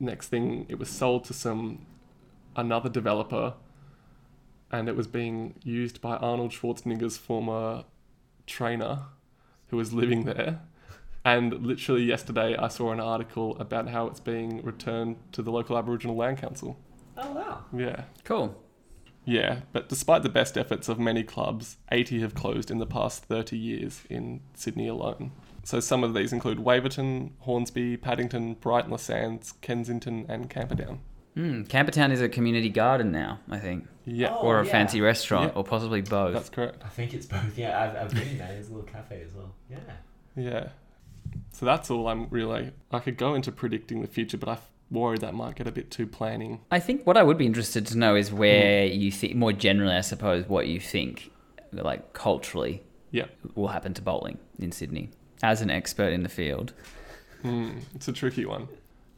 [0.00, 1.86] next thing it was sold to some
[2.56, 3.54] another developer
[4.78, 7.84] and it was being used by Arnold Schwarzenegger's former
[8.46, 9.04] trainer
[9.68, 10.60] who was living there.
[11.24, 15.78] And literally yesterday, I saw an article about how it's being returned to the local
[15.78, 16.78] Aboriginal Land Council.
[17.16, 17.64] Oh wow.
[17.72, 18.04] Yeah.
[18.24, 18.60] Cool.
[19.24, 23.24] Yeah, but despite the best efforts of many clubs, 80 have closed in the past
[23.24, 25.32] 30 years in Sydney alone.
[25.62, 31.00] So some of these include Waverton, Hornsby, Paddington, Brighton Sands, Kensington, and Camperdown.
[31.34, 31.62] Hmm.
[31.64, 34.70] Camperdown is a community garden now, I think, Yeah, Oh, or a yeah.
[34.70, 35.58] fancy restaurant, Yeah.
[35.58, 36.32] or possibly both.
[36.34, 36.82] that's correct.
[36.84, 37.56] I think it's both.
[37.58, 38.48] Yeah, I've, I've been there.
[38.48, 39.52] There's a little cafe as well.
[39.70, 39.78] Yeah.
[40.36, 40.68] Yeah.
[41.52, 42.70] So that's all I'm really.
[42.92, 44.58] I could go into predicting the future, but I
[44.90, 46.60] worry that might get a bit too planning.
[46.70, 49.94] I think what I would be interested to know is where you think, more generally,
[49.94, 51.30] I suppose, what you think,
[51.72, 53.26] like culturally, Yeah.
[53.56, 55.10] will happen to bowling in Sydney.
[55.42, 56.74] As an expert in the field,
[57.42, 58.68] Hmm, it's a tricky one.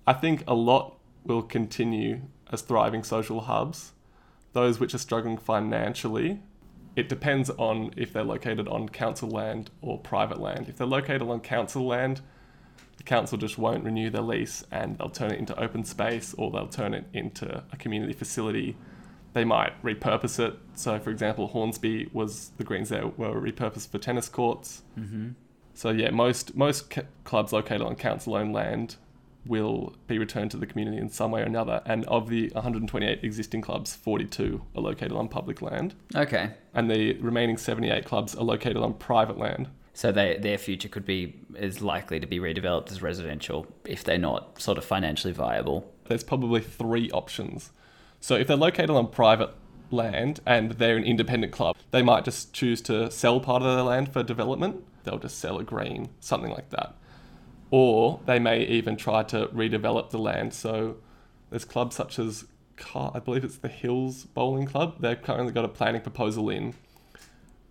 [0.07, 0.96] I think a lot
[1.27, 2.23] will continue
[2.53, 3.93] as thriving social hubs.
[4.53, 6.41] Those which are struggling financially,
[6.95, 10.69] it depends on if they're located on council land or private land.
[10.69, 12.23] If they're located on council land,
[12.97, 16.51] the council just won't renew their lease and they'll turn it into open space or
[16.51, 18.77] they'll turn it into a community facility.
[19.35, 20.59] They might repurpose it.
[20.75, 24.83] So, for example, Hornsby was the greens there were repurposed for tennis courts.
[24.99, 25.31] mm-hmm.
[25.75, 28.97] So yeah, most most c- clubs located on council-owned land
[29.49, 31.83] will be returned to the community in some way or another.
[31.85, 36.53] And of the 128 existing clubs, 42 are located on public land, okay.
[36.75, 39.69] and the remaining 78 clubs are located on private land.
[39.95, 44.19] So they, their future could be is likely to be redeveloped as residential if they're
[44.19, 45.91] not sort of financially viable.
[46.05, 47.71] There's probably three options.
[48.21, 49.55] So if they're located on private
[49.91, 53.85] land and they're an independent club, they might just choose to sell part of their
[53.85, 54.85] land for development.
[55.05, 56.96] They'll just sell a green, something like that.
[57.71, 60.55] Or they may even try to redevelop the land.
[60.55, 60.97] So
[61.51, 62.45] there's clubs such as,
[62.77, 64.97] Car- I believe it's the Hills Bowling Club.
[65.01, 66.75] They've currently got a planning proposal in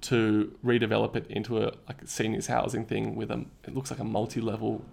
[0.01, 3.99] to redevelop it into a like a seniors housing thing with a it looks like
[3.99, 4.83] a multi-level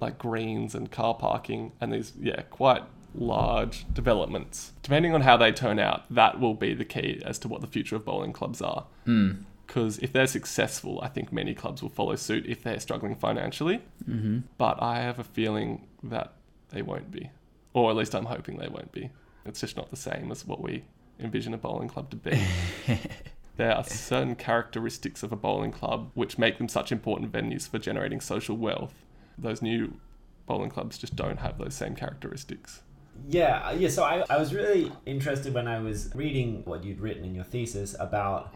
[0.00, 2.82] like greens and car parking and these yeah quite
[3.14, 7.48] large developments depending on how they turn out that will be the key as to
[7.48, 9.30] what the future of bowling clubs are Hmm.
[9.70, 13.80] Because if they're successful i think many clubs will follow suit if they're struggling financially
[14.08, 14.38] Mm-hmm.
[14.58, 16.32] but i have a feeling that
[16.70, 17.30] they won't be
[17.72, 19.10] or at least i'm hoping they won't be
[19.44, 20.82] it's just not the same as what we
[21.20, 22.40] envision a bowling club to be
[23.60, 27.78] there are certain characteristics of a bowling club which make them such important venues for
[27.78, 29.04] generating social wealth.
[29.36, 30.00] Those new
[30.46, 32.80] bowling clubs just don't have those same characteristics.
[33.28, 33.90] Yeah, yeah.
[33.90, 37.44] So I, I was really interested when I was reading what you'd written in your
[37.44, 38.54] thesis about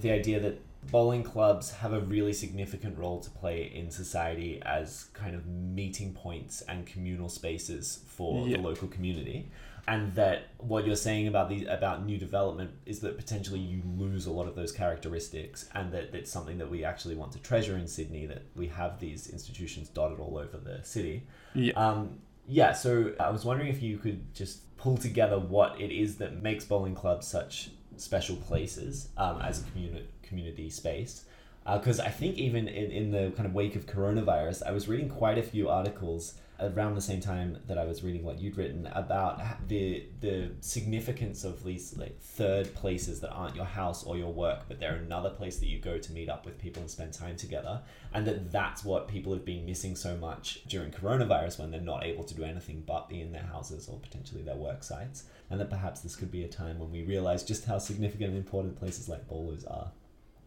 [0.00, 5.04] the idea that bowling clubs have a really significant role to play in society as
[5.12, 8.56] kind of meeting points and communal spaces for Yeah.
[8.56, 9.50] the local community.
[9.90, 14.26] and that what you're saying about the about new development is that potentially you lose
[14.26, 17.74] a lot of those characteristics, and that it's something that we actually want to treasure
[17.78, 18.26] in Sydney.
[18.26, 21.26] That we have these institutions dotted all over the city.
[21.54, 21.72] Yeah.
[21.72, 22.72] Um, yeah.
[22.74, 26.66] So I was wondering if you could just pull together what it is that makes
[26.66, 31.24] bowling clubs such special places um, as a community community space.
[31.70, 35.10] Because I think even in, in the kind of wake of coronavirus, I was reading
[35.10, 38.88] quite a few articles around the same time that I was reading what you'd written
[38.92, 44.32] about the the significance of these like third places that aren't your house or your
[44.32, 47.12] work, but they're another place that you go to meet up with people and spend
[47.12, 47.80] time together,
[48.12, 52.04] and that that's what people have been missing so much during coronavirus when they're not
[52.04, 55.60] able to do anything but be in their houses or potentially their work sites, and
[55.60, 58.78] that perhaps this could be a time when we realize just how significant and important
[58.78, 59.90] places like bowlos are.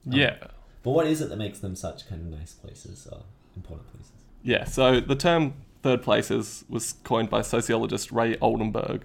[0.05, 0.35] Um, yeah.
[0.83, 3.23] But what is it that makes them such kind of nice places or
[3.55, 4.11] important places?
[4.43, 9.03] Yeah, so the term third places was coined by sociologist Ray Oldenburg.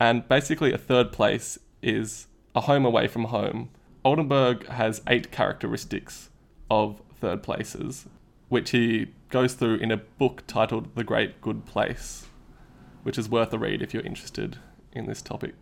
[0.00, 3.70] And basically, a third place is a home away from home.
[4.04, 6.30] Oldenburg has eight characteristics
[6.70, 8.06] of third places,
[8.48, 12.26] which he goes through in a book titled The Great Good Place,
[13.02, 14.58] which is worth a read if you're interested
[14.92, 15.54] in this topic.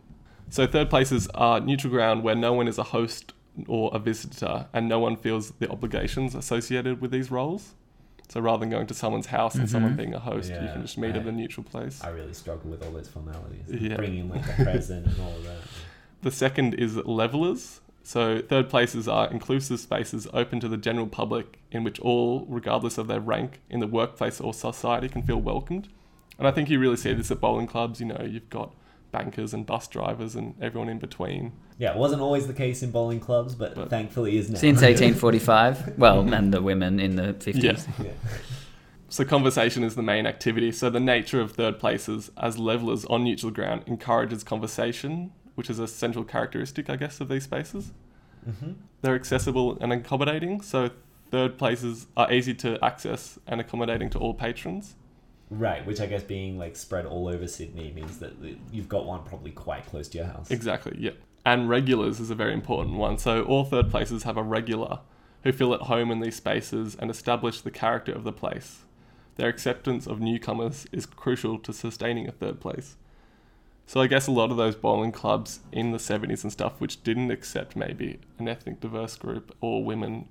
[0.48, 3.32] So, third places are neutral ground where no one is a host
[3.66, 7.74] or a visitor and no one feels the obligations associated with these roles.
[8.28, 9.96] So rather than going to someone's house and someone Mhm.
[9.98, 11.26] being a host, you can just meet at right.
[11.28, 12.02] a neutral place.
[12.02, 13.66] I really struggle with all those formalities.
[13.70, 13.96] Yeah.
[13.96, 15.58] Bringing like a present and all of that.
[16.22, 17.80] The second is levelers.
[18.02, 22.98] So third places are inclusive spaces open to the general public in which all, regardless
[22.98, 25.88] of their rank in the workplace or society, can feel welcomed.
[26.38, 28.00] And I think you really see this at bowling clubs.
[28.00, 28.74] You know, you've got
[29.16, 31.52] bankers and bus drivers and everyone in between.
[31.78, 34.58] Yeah, it wasn't always the case in bowling clubs, but, But- thankfully is now.
[34.58, 37.62] Since 1845, well, and the women in the 50s.
[37.62, 38.04] Yeah.
[38.04, 38.10] yeah.
[39.08, 40.72] So conversation is the main activity.
[40.72, 45.78] So the nature of third places as levelers on neutral ground encourages conversation, which is
[45.78, 47.92] a central characteristic, I guess, of these spaces.
[48.44, 50.60] hmm They're accessible and accommodating.
[50.60, 50.90] So
[51.30, 54.96] third places are easy to access and accommodating to all patrons.
[55.48, 58.32] Right, which I guess being like spread all over Sydney means that
[58.72, 60.50] you've got one probably quite close to your house.
[60.50, 61.12] Exactly, yeah.
[61.44, 63.18] And regulars is a very important one.
[63.18, 65.00] So all third places have a regular
[65.44, 68.82] who feel at home in these spaces and establish the character of the place.
[69.36, 72.96] Their acceptance of newcomers is crucial to sustaining a third place.
[73.86, 77.04] So I guess a lot of those bowling clubs in the 70s and stuff which
[77.04, 80.28] didn't accept maybe an ethnic diverse group or women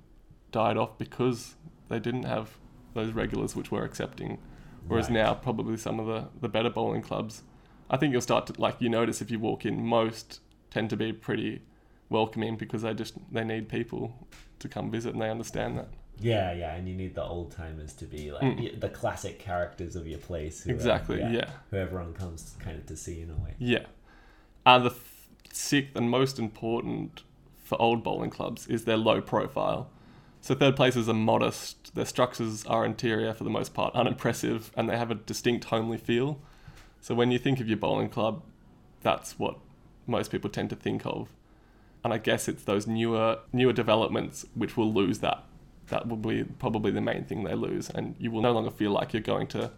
[0.52, 1.54] died off because
[1.88, 2.58] they didn't have
[2.92, 4.36] those regulars which were accepting.
[4.88, 5.14] Whereas Right.
[5.14, 7.42] now probably some of the, the better bowling clubs
[7.88, 10.96] I think you'll start to like you notice if you walk in, most tend to
[10.96, 11.62] be pretty
[12.08, 14.26] welcoming because they just they need people
[14.58, 15.88] to come visit and they understand that.
[16.18, 18.80] Yeah, yeah, and you need the old timers to be like Mm.
[18.80, 20.64] the classic characters of your place.
[20.64, 21.50] who are- Exactly, yeah.
[21.70, 23.54] Who everyone comes kind of to see in a way.
[23.58, 23.84] Yeah.
[24.64, 27.22] And the f- sixth and most important
[27.62, 29.90] for old bowling clubs is their low profile.
[30.46, 31.92] So third places are modest.
[31.96, 35.98] Their structures are interior for the most part, unimpressive, and they have a distinct homely
[35.98, 36.38] feel.
[37.00, 38.44] So when you think of your bowling club,
[39.00, 39.58] that's what
[40.06, 41.30] most people tend to think of.
[42.04, 45.42] And I guess it's those newer newer developments which will lose that.
[45.88, 48.92] That will be probably the main thing they lose, and you will no longer feel
[48.92, 49.72] like you're going to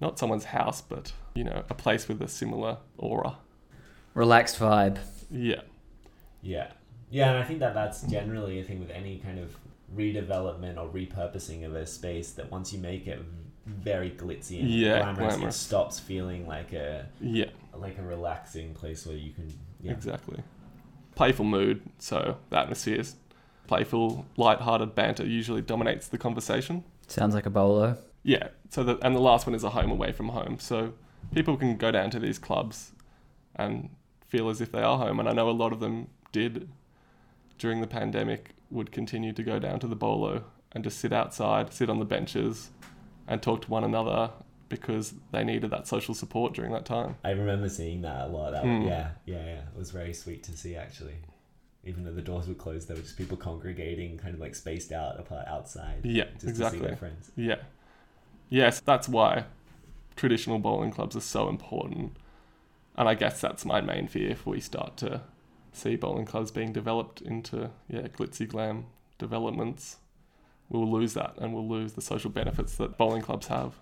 [0.00, 3.36] not someone's house, but you know, a place with a similar aura.
[4.14, 5.00] Relaxed vibe.
[5.30, 5.60] Yeah.
[6.40, 6.72] Yeah,
[7.10, 9.54] yeah, and I think that that's generally a thing with any kind of
[9.94, 13.20] redevelopment or repurposing of a space that once you make it
[13.66, 15.56] very glitzy and Yeah, glamorous, glamorous.
[15.56, 20.42] it stops feeling like a Yeah, like a relaxing place where you can yeah exactly.
[21.14, 23.16] Playful mood, so the atmosphere is
[23.66, 26.84] playful, light-hearted banter usually dominates the conversation.
[27.06, 27.98] Sounds like a bowlo.
[28.22, 30.58] Yeah, so the, and the last one is a home away from home.
[30.58, 30.92] So
[31.32, 32.92] people can go down to these clubs
[33.56, 33.90] and
[34.26, 35.18] feel as if they are home.
[35.20, 36.68] And I know a lot of them did
[37.58, 40.42] during the pandemic, would continue to go down to the bowlo
[40.72, 42.70] and just sit outside, sit on the benches
[43.26, 44.30] and talk to one another
[44.68, 47.16] because they needed that social support during that time.
[47.24, 48.52] I remember seeing that a lot.
[48.52, 48.86] That Mm.
[48.86, 49.60] yeah, yeah, yeah.
[49.60, 51.16] It was very sweet to see actually.
[51.84, 54.92] Even though the doors were closed, there were just people congregating, kind of like spaced
[54.92, 56.80] out apart outside, Yeah, just to see exactly.
[56.80, 57.30] their friends.
[57.36, 57.56] Yeah.
[58.50, 59.44] Yes, that's why
[60.16, 62.16] traditional bowling clubs are so important.
[62.96, 65.22] And I guess that's my main fear if we start to
[65.78, 68.86] see bowling clubs being developed into, yeah, glitzy glam
[69.18, 69.96] developments.
[70.68, 73.74] We'll lose that and we'll lose the social benefits that bowling clubs have.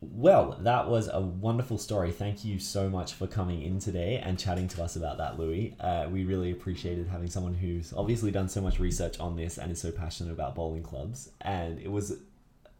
[0.00, 2.12] Well, that was a wonderful story.
[2.12, 5.74] Thank you so much for coming in today and chatting to us about that, Louis.
[5.80, 9.72] Uh, we really appreciated having someone who's obviously done so much research on this and
[9.72, 11.30] is so passionate about bowling clubs.
[11.40, 12.16] And it was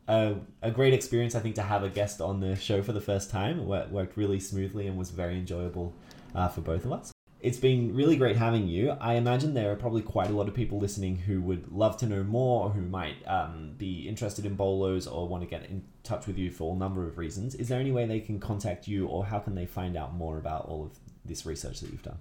[0.07, 3.01] a, a great experience, I think, to have a guest on the show for the
[3.01, 3.59] first time.
[3.59, 5.95] It worked really smoothly and was very enjoyable
[6.37, 7.11] uh, for both of us.
[7.41, 8.97] It's been really great having you.
[9.01, 12.07] I imagine there are probably quite a lot of people listening who would love to
[12.07, 15.85] know more or who might um, be interested in bowlos or want to get in
[16.03, 17.55] touch with you for a number of reasons.
[17.55, 20.37] Is there any way they can contact you or how can they find out more
[20.37, 22.19] about all of this research that you've done?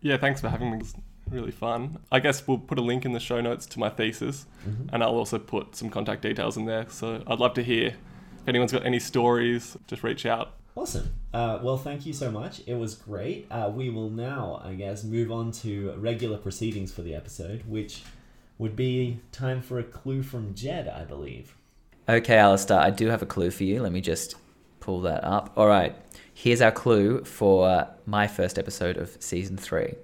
[0.00, 0.78] Yeah, thanks for having me.
[0.78, 0.94] It's
[1.28, 1.98] really fun.
[2.12, 4.94] I guess we'll put a link in the show notes to my thesis, Mm-hmm.
[4.94, 6.86] and I'll also put some contact details in there.
[6.88, 10.54] So I'd love to hear if anyone's got any stories, just reach out.
[10.74, 11.12] Awesome.
[11.34, 12.62] Uh, well, thank you so much.
[12.66, 13.46] It was great.
[13.50, 18.02] Uh, we will now, I guess, move on to regular proceedings for the episode, which
[18.58, 21.56] would be time for a clue from Jed, I believe.
[22.08, 23.82] Okay, Alistair, I do have a clue for you.
[23.82, 24.34] Let me just
[24.80, 25.52] pull that up.
[25.56, 25.94] All right,
[26.32, 29.94] here's our clue for my first episode of season three.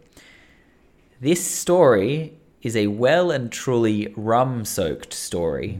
[1.20, 5.78] This story is a well and truly rum soaked story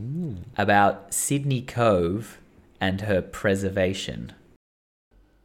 [0.57, 2.39] about Sydney Cove
[2.81, 4.33] and her preservation.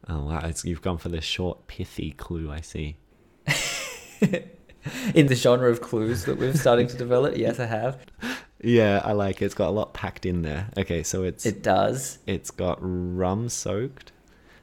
[0.08, 0.40] Oh, wow.
[0.44, 2.96] It's, you've gone for the short, pithy clue, I see.
[5.14, 7.98] In the genre of clues that we're starting to develop, yes, I have.
[8.62, 9.46] Yeah, I like it.
[9.46, 10.68] It's got a lot packed in there.
[10.76, 12.18] Okay, so it's It does.
[12.26, 14.12] it's got rum soaked,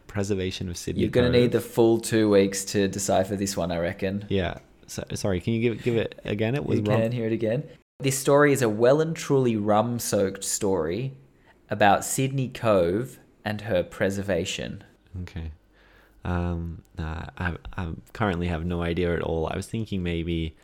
[0.08, 1.02] preservation of Sydney.
[1.02, 1.42] You're going to Cove.
[1.42, 4.26] need the full two weeks to decipher this one, I reckon.
[4.30, 4.60] Yeah.
[4.86, 6.54] So, sorry, can you give give it again?
[6.56, 7.02] It was you rum.
[7.02, 7.64] can hear it again.
[8.00, 11.14] This story is a well and truly rum soaked story
[11.70, 14.84] about Sydney Cove and her preservation.
[15.24, 15.52] Okay.
[16.24, 19.48] Um, nah, I, I currently have no idea at all.
[19.48, 20.56] I was thinking maybe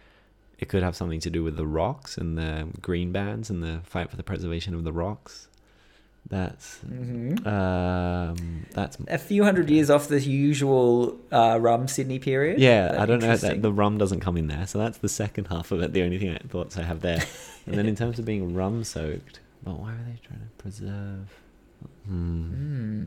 [0.60, 3.80] it could have something to do with the rocks and the green bans and the
[3.84, 5.48] fight for the preservation of the rocks.
[6.30, 7.48] That's Mm-hmm.
[7.48, 12.60] um, that's A few hundred years off the usual uh, rum Sydney period.
[12.60, 12.98] yeah.
[13.00, 15.72] I don't know that the rum doesn't come in there, so that's the second half
[15.72, 15.93] of it.
[15.93, 17.24] The only thing I thoughts I have there,
[17.66, 21.30] and then in terms of being rum soaked, but why were they trying to preserve?
[22.06, 22.41] Hmm.
[22.52, 23.04] Hmm.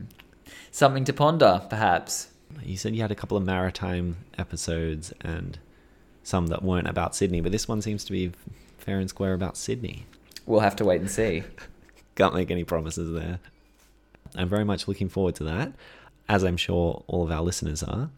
[0.71, 2.29] Something to ponder, perhaps.
[2.63, 5.59] You said you had a couple of maritime episodes and
[6.23, 8.31] some that weren't about Sydney, but this one seems to be
[8.77, 10.05] fair and square about Sydney.
[10.45, 11.43] We'll have to wait and see.
[12.15, 13.39] Can't make any promises there.
[14.35, 15.73] I'm very much looking forward to that,
[16.29, 18.09] as I'm sure all of our listeners are.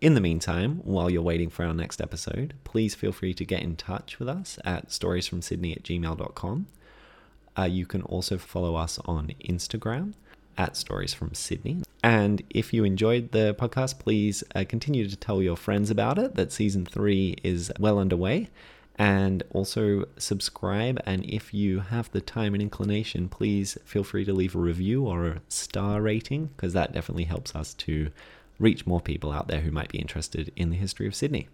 [0.00, 3.62] In the meantime, while you're waiting for our next episode, please feel free to get
[3.62, 6.66] in touch with us at storiesfromsydney at gmail.com.
[7.58, 10.14] Uh, you can also follow us on Instagram
[10.60, 11.82] at Stories from Sydney.
[12.04, 16.34] And if you enjoyed the podcast, please uh, continue to tell your friends about it,
[16.34, 18.50] that season three is well underway.
[18.96, 21.00] And also subscribe.
[21.06, 25.06] And if you have the time and inclination, please feel free to leave a review
[25.06, 28.10] or a star rating, because that definitely helps us to
[28.58, 31.48] reach more people out there who might be interested in the history of Sydney.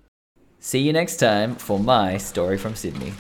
[0.59, 3.13] See you next time for my story from Sydney.